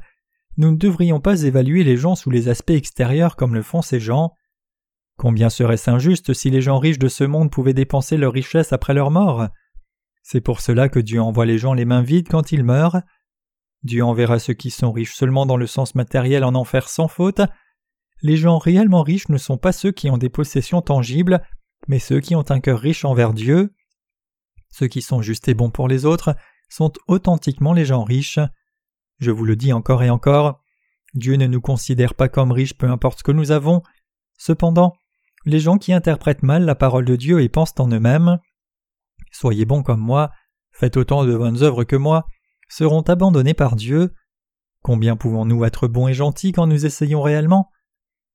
Nous 0.58 0.72
ne 0.72 0.78
devrions 0.78 1.20
pas 1.20 1.44
évaluer 1.44 1.84
les 1.84 1.98
gens 1.98 2.16
sous 2.16 2.32
les 2.32 2.50
aspects 2.50 2.72
extérieurs 2.72 3.36
comme 3.36 3.54
le 3.54 3.62
font 3.62 3.82
ces 3.84 4.00
gens. 4.00 4.34
Combien 5.18 5.50
serait-ce 5.50 5.90
injuste 5.90 6.34
si 6.34 6.50
les 6.50 6.62
gens 6.62 6.80
riches 6.80 7.00
de 7.00 7.08
ce 7.08 7.24
monde 7.24 7.52
pouvaient 7.52 7.74
dépenser 7.74 8.18
leur 8.18 8.34
richesse 8.34 8.74
après 8.74 8.94
leur 8.94 9.12
mort? 9.12 9.48
C'est 10.24 10.42
pour 10.42 10.62
cela 10.62 10.90
que 10.90 11.00
Dieu 11.00 11.22
envoie 11.22 11.46
les 11.46 11.58
gens 11.58 11.74
les 11.74 11.86
mains 11.86 12.02
vides 12.02 12.28
quand 12.28 12.52
ils 12.52 12.64
meurent. 12.64 13.02
Dieu 13.84 14.04
enverra 14.04 14.40
ceux 14.40 14.54
qui 14.54 14.72
sont 14.72 14.92
riches 14.92 15.16
seulement 15.16 15.46
dans 15.46 15.58
le 15.58 15.68
sens 15.68 15.96
matériel 15.96 16.44
en 16.44 16.56
enfer 16.56 16.90
sans 16.90 17.08
faute. 17.08 17.42
Les 18.22 18.36
gens 18.36 18.58
réellement 18.58 19.04
riches 19.04 19.30
ne 19.30 19.38
sont 19.38 19.58
pas 19.58 19.72
ceux 19.72 19.92
qui 19.92 20.10
ont 20.10 20.18
des 20.18 20.30
possessions 20.30 20.82
tangibles, 20.82 21.42
mais 21.88 22.00
ceux 22.00 22.20
qui 22.20 22.36
ont 22.36 22.50
un 22.50 22.60
cœur 22.60 22.80
riche 22.80 23.06
envers 23.06 23.34
Dieu. 23.34 23.74
Ceux 24.70 24.88
qui 24.88 25.02
sont 25.02 25.22
justes 25.22 25.48
et 25.48 25.54
bons 25.54 25.70
pour 25.70 25.88
les 25.88 26.06
autres 26.06 26.36
sont 26.68 26.92
authentiquement 27.08 27.74
les 27.74 27.86
gens 27.86 28.04
riches. 28.04 28.40
Je 29.20 29.32
vous 29.32 29.46
le 29.46 29.56
dis 29.56 29.74
encore 29.74 30.04
et 30.04 30.10
encore, 30.10 30.62
Dieu 31.14 31.36
ne 31.36 31.48
nous 31.48 31.62
considère 31.62 32.14
pas 32.14 32.30
comme 32.30 32.52
riches 32.52 32.78
peu 32.78 32.90
importe 32.90 33.20
ce 33.20 33.24
que 33.24 33.32
nous 33.32 33.52
avons. 33.52 33.82
Cependant, 34.38 34.94
les 35.46 35.60
gens 35.60 35.78
qui 35.78 35.94
interprètent 35.94 36.44
mal 36.44 36.66
la 36.66 36.76
parole 36.76 37.06
de 37.06 37.16
Dieu 37.16 37.42
et 37.42 37.50
pensent 37.50 37.74
en 37.80 37.90
eux-mêmes 37.90 38.40
Soyez 39.32 39.66
bons 39.66 39.84
comme 39.84 40.00
moi, 40.00 40.32
faites 40.72 40.98
autant 40.98 41.26
de 41.26 41.36
bonnes 41.36 41.62
œuvres 41.64 41.84
que 41.84 41.96
moi, 41.96 42.26
seront 42.70 43.02
abandonnés 43.02 43.54
par 43.54 43.76
Dieu. 43.76 44.14
Combien 44.84 45.16
pouvons-nous 45.16 45.66
être 45.66 45.88
bons 45.88 46.08
et 46.08 46.14
gentils 46.14 46.52
quand 46.52 46.68
nous 46.68 46.86
essayons 46.86 47.22
réellement? 47.22 47.70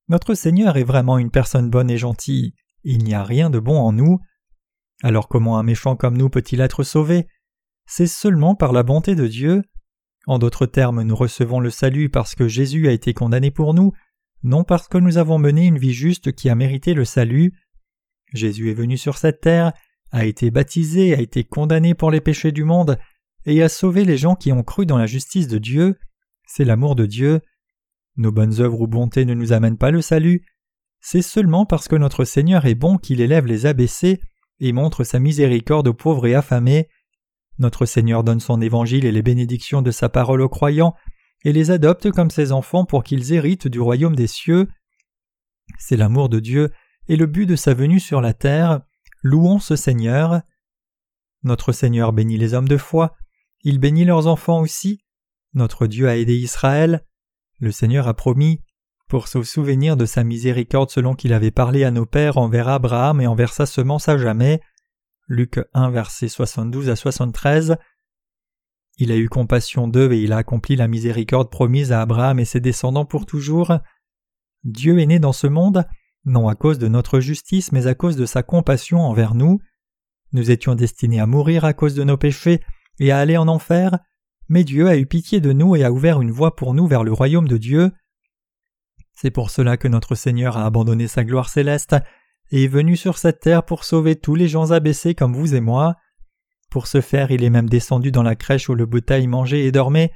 Notre 0.08 0.34
Seigneur 0.34 0.76
est 0.76 0.84
vraiment 0.84 1.18
une 1.18 1.30
personne 1.30 1.70
bonne 1.70 1.90
et 1.90 1.98
gentille. 1.98 2.54
Il 2.84 3.04
n'y 3.04 3.14
a 3.14 3.24
rien 3.24 3.50
de 3.50 3.58
bon 3.58 3.78
en 3.78 3.92
nous. 3.92 4.20
Alors 5.02 5.28
comment 5.28 5.58
un 5.58 5.62
méchant 5.62 5.96
comme 5.96 6.16
nous 6.16 6.28
peut-il 6.28 6.60
être 6.60 6.82
sauvé? 6.82 7.26
C'est 7.86 8.06
seulement 8.06 8.54
par 8.54 8.72
la 8.72 8.82
bonté 8.82 9.14
de 9.14 9.26
Dieu. 9.26 9.62
En 10.26 10.38
d'autres 10.38 10.66
termes, 10.66 11.02
nous 11.02 11.16
recevons 11.16 11.60
le 11.60 11.70
salut 11.70 12.08
parce 12.08 12.34
que 12.34 12.48
Jésus 12.48 12.88
a 12.88 12.92
été 12.92 13.12
condamné 13.14 13.50
pour 13.50 13.74
nous, 13.74 13.92
non 14.42 14.64
parce 14.64 14.88
que 14.88 14.98
nous 14.98 15.18
avons 15.18 15.38
mené 15.38 15.66
une 15.66 15.78
vie 15.78 15.92
juste 15.92 16.32
qui 16.32 16.48
a 16.48 16.54
mérité 16.54 16.94
le 16.94 17.04
salut. 17.04 17.52
Jésus 18.32 18.70
est 18.70 18.74
venu 18.74 18.96
sur 18.96 19.18
cette 19.18 19.40
terre, 19.40 19.72
a 20.10 20.24
été 20.24 20.50
baptisé, 20.50 21.14
a 21.14 21.20
été 21.20 21.44
condamné 21.44 21.94
pour 21.94 22.10
les 22.10 22.20
péchés 22.20 22.52
du 22.52 22.64
monde, 22.64 22.98
et 23.46 23.62
a 23.62 23.68
sauvé 23.68 24.04
les 24.04 24.16
gens 24.16 24.36
qui 24.36 24.52
ont 24.52 24.62
cru 24.62 24.86
dans 24.86 24.98
la 24.98 25.06
justice 25.06 25.48
de 25.48 25.58
Dieu. 25.58 25.98
C'est 26.46 26.64
l'amour 26.64 26.94
de 26.94 27.06
Dieu. 27.06 27.40
Nos 28.16 28.30
bonnes 28.30 28.60
œuvres 28.60 28.80
ou 28.80 28.86
bontés 28.86 29.24
ne 29.24 29.34
nous 29.34 29.52
amènent 29.52 29.78
pas 29.78 29.90
le 29.90 30.02
salut, 30.02 30.44
c'est 31.04 31.20
seulement 31.20 31.66
parce 31.66 31.88
que 31.88 31.96
notre 31.96 32.24
Seigneur 32.24 32.64
est 32.64 32.76
bon 32.76 32.96
qu'il 32.96 33.20
élève 33.20 33.46
les 33.46 33.66
abaissés 33.66 34.20
et 34.60 34.72
montre 34.72 35.02
sa 35.02 35.18
miséricorde 35.18 35.88
aux 35.88 35.94
pauvres 35.94 36.28
et 36.28 36.34
affamés. 36.36 36.88
Notre 37.58 37.86
Seigneur 37.86 38.24
donne 38.24 38.40
son 38.40 38.60
évangile 38.60 39.04
et 39.04 39.12
les 39.12 39.22
bénédictions 39.22 39.82
de 39.82 39.90
sa 39.90 40.08
parole 40.08 40.40
aux 40.40 40.48
croyants 40.48 40.94
et 41.44 41.52
les 41.52 41.70
adopte 41.70 42.10
comme 42.10 42.30
ses 42.30 42.52
enfants 42.52 42.84
pour 42.84 43.04
qu'ils 43.04 43.32
héritent 43.32 43.68
du 43.68 43.80
royaume 43.80 44.16
des 44.16 44.26
cieux. 44.26 44.68
C'est 45.78 45.96
l'amour 45.96 46.28
de 46.28 46.40
Dieu 46.40 46.70
et 47.08 47.16
le 47.16 47.26
but 47.26 47.46
de 47.46 47.56
sa 47.56 47.74
venue 47.74 48.00
sur 48.00 48.20
la 48.20 48.34
terre. 48.34 48.80
Louons 49.22 49.58
ce 49.58 49.76
Seigneur. 49.76 50.42
Notre 51.42 51.72
Seigneur 51.72 52.12
bénit 52.12 52.38
les 52.38 52.54
hommes 52.54 52.68
de 52.68 52.76
foi, 52.76 53.16
il 53.62 53.78
bénit 53.78 54.04
leurs 54.04 54.26
enfants 54.26 54.60
aussi. 54.60 55.00
Notre 55.54 55.86
Dieu 55.86 56.08
a 56.08 56.16
aidé 56.16 56.34
Israël. 56.34 57.04
Le 57.58 57.70
Seigneur 57.70 58.08
a 58.08 58.14
promis 58.14 58.60
pour 59.08 59.28
se 59.28 59.42
souvenir 59.42 59.96
de 59.96 60.06
sa 60.06 60.24
miséricorde 60.24 60.90
selon 60.90 61.14
qu'il 61.14 61.32
avait 61.32 61.50
parlé 61.50 61.84
à 61.84 61.90
nos 61.90 62.06
pères 62.06 62.38
envers 62.38 62.68
Abraham 62.68 63.20
et 63.20 63.26
envers 63.26 63.52
sa 63.52 63.66
semence 63.66 64.08
à 64.08 64.16
jamais. 64.16 64.60
Luc 65.28 65.60
1 65.72 65.90
versets 65.90 66.28
72 66.28 66.90
à 66.90 66.96
73. 66.96 67.76
Il 68.98 69.10
a 69.10 69.16
eu 69.16 69.28
compassion 69.28 69.88
d'eux 69.88 70.12
et 70.12 70.22
il 70.22 70.32
a 70.32 70.38
accompli 70.38 70.76
la 70.76 70.88
miséricorde 70.88 71.50
promise 71.50 71.92
à 71.92 72.02
Abraham 72.02 72.38
et 72.38 72.44
ses 72.44 72.60
descendants 72.60 73.06
pour 73.06 73.26
toujours. 73.26 73.72
Dieu 74.64 74.98
est 74.98 75.06
né 75.06 75.18
dans 75.18 75.32
ce 75.32 75.46
monde, 75.46 75.86
non 76.24 76.48
à 76.48 76.54
cause 76.54 76.78
de 76.78 76.88
notre 76.88 77.20
justice, 77.20 77.72
mais 77.72 77.86
à 77.86 77.94
cause 77.94 78.16
de 78.16 78.26
sa 78.26 78.42
compassion 78.42 79.00
envers 79.00 79.34
nous. 79.34 79.60
Nous 80.32 80.50
étions 80.50 80.74
destinés 80.74 81.20
à 81.20 81.26
mourir 81.26 81.64
à 81.64 81.72
cause 81.72 81.94
de 81.94 82.04
nos 82.04 82.16
péchés 82.16 82.60
et 82.98 83.10
à 83.10 83.18
aller 83.18 83.36
en 83.36 83.48
enfer, 83.48 83.98
mais 84.48 84.64
Dieu 84.64 84.88
a 84.88 84.96
eu 84.96 85.06
pitié 85.06 85.40
de 85.40 85.52
nous 85.52 85.76
et 85.76 85.84
a 85.84 85.92
ouvert 85.92 86.20
une 86.20 86.30
voie 86.30 86.56
pour 86.56 86.74
nous 86.74 86.86
vers 86.86 87.04
le 87.04 87.12
royaume 87.12 87.48
de 87.48 87.56
Dieu. 87.56 87.92
C'est 89.12 89.30
pour 89.30 89.50
cela 89.50 89.76
que 89.76 89.88
notre 89.88 90.14
Seigneur 90.14 90.56
a 90.56 90.66
abandonné 90.66 91.08
sa 91.08 91.24
gloire 91.24 91.48
céleste 91.48 91.96
et 92.52 92.64
est 92.64 92.68
venu 92.68 92.96
sur 92.96 93.18
cette 93.18 93.40
terre 93.40 93.64
pour 93.64 93.84
sauver 93.84 94.14
tous 94.14 94.34
les 94.34 94.46
gens 94.46 94.70
abaissés 94.70 95.14
comme 95.14 95.34
vous 95.34 95.54
et 95.54 95.60
moi. 95.60 95.96
Pour 96.70 96.86
ce 96.86 97.00
faire, 97.00 97.30
il 97.30 97.42
est 97.42 97.50
même 97.50 97.68
descendu 97.68 98.12
dans 98.12 98.22
la 98.22 98.36
crèche 98.36 98.68
où 98.68 98.74
le 98.74 98.86
bétail 98.86 99.26
mangeait 99.26 99.64
et 99.64 99.72
dormait. 99.72 100.12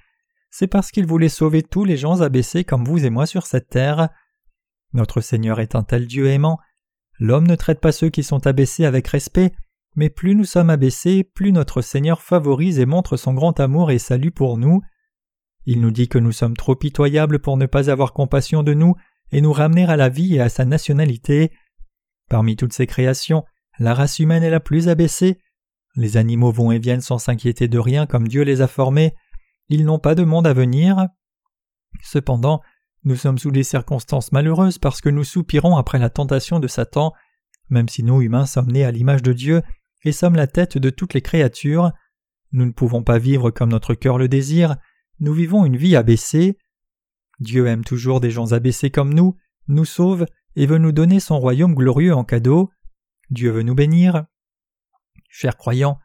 C'est 0.50 0.66
parce 0.66 0.90
qu'il 0.90 1.06
voulait 1.06 1.28
sauver 1.28 1.62
tous 1.62 1.84
les 1.84 1.96
gens 1.96 2.20
abaissés 2.20 2.64
comme 2.64 2.84
vous 2.84 3.04
et 3.04 3.10
moi 3.10 3.26
sur 3.26 3.46
cette 3.46 3.68
terre. 3.68 4.10
Notre 4.92 5.20
Seigneur 5.20 5.60
est 5.60 5.74
un 5.74 5.82
tel 5.82 6.06
Dieu 6.06 6.28
aimant. 6.28 6.58
L'homme 7.18 7.46
ne 7.46 7.56
traite 7.56 7.80
pas 7.80 7.92
ceux 7.92 8.10
qui 8.10 8.22
sont 8.22 8.46
abaissés 8.46 8.84
avec 8.84 9.08
respect, 9.08 9.52
mais 9.94 10.10
plus 10.10 10.34
nous 10.34 10.44
sommes 10.44 10.70
abaissés, 10.70 11.24
plus 11.24 11.52
notre 11.52 11.80
Seigneur 11.80 12.20
favorise 12.20 12.78
et 12.78 12.86
montre 12.86 13.16
son 13.16 13.32
grand 13.32 13.58
amour 13.60 13.90
et 13.90 13.98
salut 13.98 14.30
pour 14.30 14.58
nous. 14.58 14.82
Il 15.64 15.80
nous 15.80 15.90
dit 15.90 16.08
que 16.08 16.18
nous 16.18 16.32
sommes 16.32 16.56
trop 16.56 16.76
pitoyables 16.76 17.38
pour 17.38 17.56
ne 17.56 17.66
pas 17.66 17.90
avoir 17.90 18.12
compassion 18.12 18.62
de 18.62 18.74
nous 18.74 18.94
et 19.32 19.40
nous 19.40 19.52
ramener 19.52 19.84
à 19.84 19.96
la 19.96 20.10
vie 20.10 20.36
et 20.36 20.40
à 20.40 20.48
sa 20.50 20.64
nationalité. 20.64 21.50
Parmi 22.28 22.56
toutes 22.56 22.72
ces 22.72 22.86
créations, 22.86 23.44
la 23.78 23.94
race 23.94 24.18
humaine 24.18 24.42
est 24.42 24.50
la 24.50 24.60
plus 24.60 24.88
abaissée. 24.88 25.38
Les 25.94 26.16
animaux 26.16 26.52
vont 26.52 26.72
et 26.72 26.78
viennent 26.78 27.00
sans 27.00 27.18
s'inquiéter 27.18 27.68
de 27.68 27.78
rien 27.78 28.06
comme 28.06 28.28
Dieu 28.28 28.42
les 28.42 28.60
a 28.60 28.66
formés. 28.66 29.14
Ils 29.68 29.84
n'ont 29.84 29.98
pas 29.98 30.14
de 30.14 30.24
monde 30.24 30.46
à 30.46 30.52
venir. 30.52 31.08
Cependant, 32.02 32.60
nous 33.04 33.16
sommes 33.16 33.38
sous 33.38 33.50
des 33.50 33.62
circonstances 33.62 34.32
malheureuses 34.32 34.78
parce 34.78 35.00
que 35.00 35.08
nous 35.08 35.24
soupirons 35.24 35.76
après 35.76 35.98
la 35.98 36.10
tentation 36.10 36.58
de 36.58 36.68
Satan, 36.68 37.12
même 37.68 37.88
si 37.88 38.02
nous 38.02 38.20
humains 38.20 38.46
sommes 38.46 38.70
nés 38.70 38.84
à 38.84 38.90
l'image 38.90 39.22
de 39.22 39.32
Dieu 39.32 39.62
et 40.04 40.12
sommes 40.12 40.36
la 40.36 40.46
tête 40.46 40.78
de 40.78 40.90
toutes 40.90 41.14
les 41.14 41.22
créatures. 41.22 41.92
Nous 42.52 42.66
ne 42.66 42.72
pouvons 42.72 43.02
pas 43.02 43.18
vivre 43.18 43.50
comme 43.50 43.70
notre 43.70 43.94
cœur 43.94 44.18
le 44.18 44.28
désire, 44.28 44.76
nous 45.20 45.32
vivons 45.32 45.64
une 45.64 45.76
vie 45.76 45.96
abaissée. 45.96 46.58
Dieu 47.38 47.66
aime 47.66 47.84
toujours 47.84 48.20
des 48.20 48.30
gens 48.30 48.52
abaissés 48.52 48.90
comme 48.90 49.14
nous, 49.14 49.36
nous 49.68 49.84
sauve 49.84 50.26
et 50.56 50.66
veut 50.66 50.78
nous 50.78 50.92
donner 50.92 51.20
son 51.20 51.38
royaume 51.38 51.74
glorieux 51.74 52.14
en 52.14 52.24
cadeau. 52.24 52.70
Dieu 53.30 53.50
veut 53.50 53.62
nous 53.62 53.74
bénir. 53.74 54.24
Chers 55.28 55.56
croyants, 55.56 55.98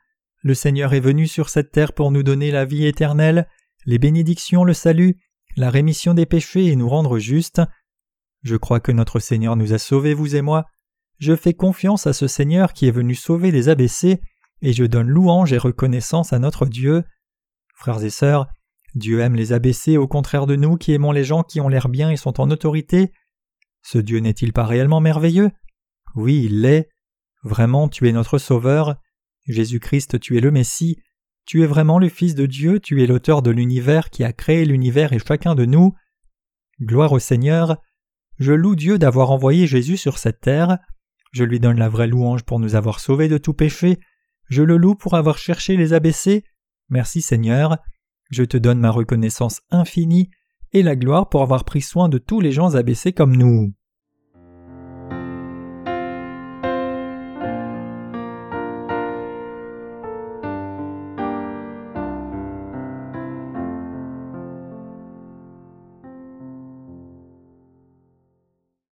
le 0.43 0.53
Seigneur 0.53 0.93
est 0.93 0.99
venu 0.99 1.27
sur 1.27 1.49
cette 1.49 1.71
terre 1.71 1.93
pour 1.93 2.11
nous 2.11 2.23
donner 2.23 2.51
la 2.51 2.65
vie 2.65 2.85
éternelle, 2.85 3.47
les 3.85 3.97
bénédictions, 3.97 4.63
le 4.63 4.73
salut, 4.73 5.17
la 5.55 5.69
rémission 5.69 6.13
des 6.13 6.25
péchés 6.25 6.67
et 6.67 6.75
nous 6.75 6.89
rendre 6.89 7.19
justes. 7.19 7.61
Je 8.43 8.55
crois 8.55 8.79
que 8.79 8.91
notre 8.91 9.19
Seigneur 9.19 9.55
nous 9.55 9.73
a 9.73 9.77
sauvés, 9.77 10.13
vous 10.13 10.35
et 10.35 10.41
moi. 10.41 10.65
Je 11.19 11.35
fais 11.35 11.53
confiance 11.53 12.07
à 12.07 12.13
ce 12.13 12.27
Seigneur 12.27 12.73
qui 12.73 12.87
est 12.87 12.91
venu 12.91 13.13
sauver 13.13 13.51
les 13.51 13.69
abaissés, 13.69 14.19
et 14.61 14.73
je 14.73 14.83
donne 14.85 15.07
louange 15.07 15.53
et 15.53 15.57
reconnaissance 15.57 16.33
à 16.33 16.39
notre 16.39 16.65
Dieu. 16.65 17.03
Frères 17.75 18.03
et 18.03 18.09
sœurs, 18.09 18.47
Dieu 18.95 19.19
aime 19.19 19.35
les 19.35 19.53
abaissés 19.53 19.97
au 19.97 20.07
contraire 20.07 20.47
de 20.47 20.55
nous 20.55 20.77
qui 20.77 20.93
aimons 20.93 21.11
les 21.11 21.23
gens 21.23 21.43
qui 21.43 21.61
ont 21.61 21.69
l'air 21.69 21.89
bien 21.89 22.09
et 22.09 22.17
sont 22.17 22.41
en 22.41 22.49
autorité. 22.49 23.11
Ce 23.81 23.97
Dieu 23.97 24.19
n'est-il 24.19 24.53
pas 24.53 24.65
réellement 24.65 25.01
merveilleux? 25.01 25.51
Oui, 26.15 26.43
il 26.45 26.61
l'est. 26.61 26.89
Vraiment, 27.43 27.87
tu 27.87 28.07
es 28.07 28.11
notre 28.11 28.37
Sauveur. 28.37 28.95
Jésus-Christ, 29.47 30.19
tu 30.19 30.37
es 30.37 30.41
le 30.41 30.51
Messie. 30.51 31.01
Tu 31.45 31.63
es 31.63 31.65
vraiment 31.65 31.99
le 31.99 32.09
Fils 32.09 32.35
de 32.35 32.45
Dieu, 32.45 32.79
tu 32.79 33.01
es 33.01 33.07
l'auteur 33.07 33.41
de 33.41 33.49
l'univers 33.49 34.09
qui 34.09 34.23
a 34.23 34.31
créé 34.31 34.63
l'univers 34.63 35.11
et 35.11 35.19
chacun 35.19 35.55
de 35.55 35.65
nous. 35.65 35.95
Gloire 36.81 37.11
au 37.11 37.19
Seigneur. 37.19 37.77
Je 38.37 38.53
loue 38.53 38.75
Dieu 38.75 38.97
d'avoir 38.97 39.31
envoyé 39.31 39.67
Jésus 39.67 39.97
sur 39.97 40.17
cette 40.17 40.41
terre. 40.41 40.77
Je 41.31 41.43
lui 41.43 41.59
donne 41.59 41.79
la 41.79 41.89
vraie 41.89 42.07
louange 42.07 42.43
pour 42.43 42.59
nous 42.59 42.75
avoir 42.75 42.99
sauvés 42.99 43.27
de 43.27 43.37
tout 43.37 43.53
péché. 43.53 43.99
Je 44.49 44.63
le 44.63 44.77
loue 44.77 44.95
pour 44.95 45.15
avoir 45.15 45.37
cherché 45.37 45.77
les 45.77 45.93
abaissés. 45.93 46.43
Merci 46.89 47.21
Seigneur. 47.21 47.77
Je 48.29 48.43
te 48.43 48.57
donne 48.57 48.79
ma 48.79 48.91
reconnaissance 48.91 49.61
infinie 49.71 50.29
et 50.73 50.83
la 50.83 50.95
gloire 50.95 51.29
pour 51.29 51.41
avoir 51.41 51.63
pris 51.63 51.81
soin 51.81 52.09
de 52.09 52.17
tous 52.17 52.41
les 52.41 52.51
gens 52.51 52.75
abaissés 52.75 53.13
comme 53.13 53.35
nous. 53.35 53.73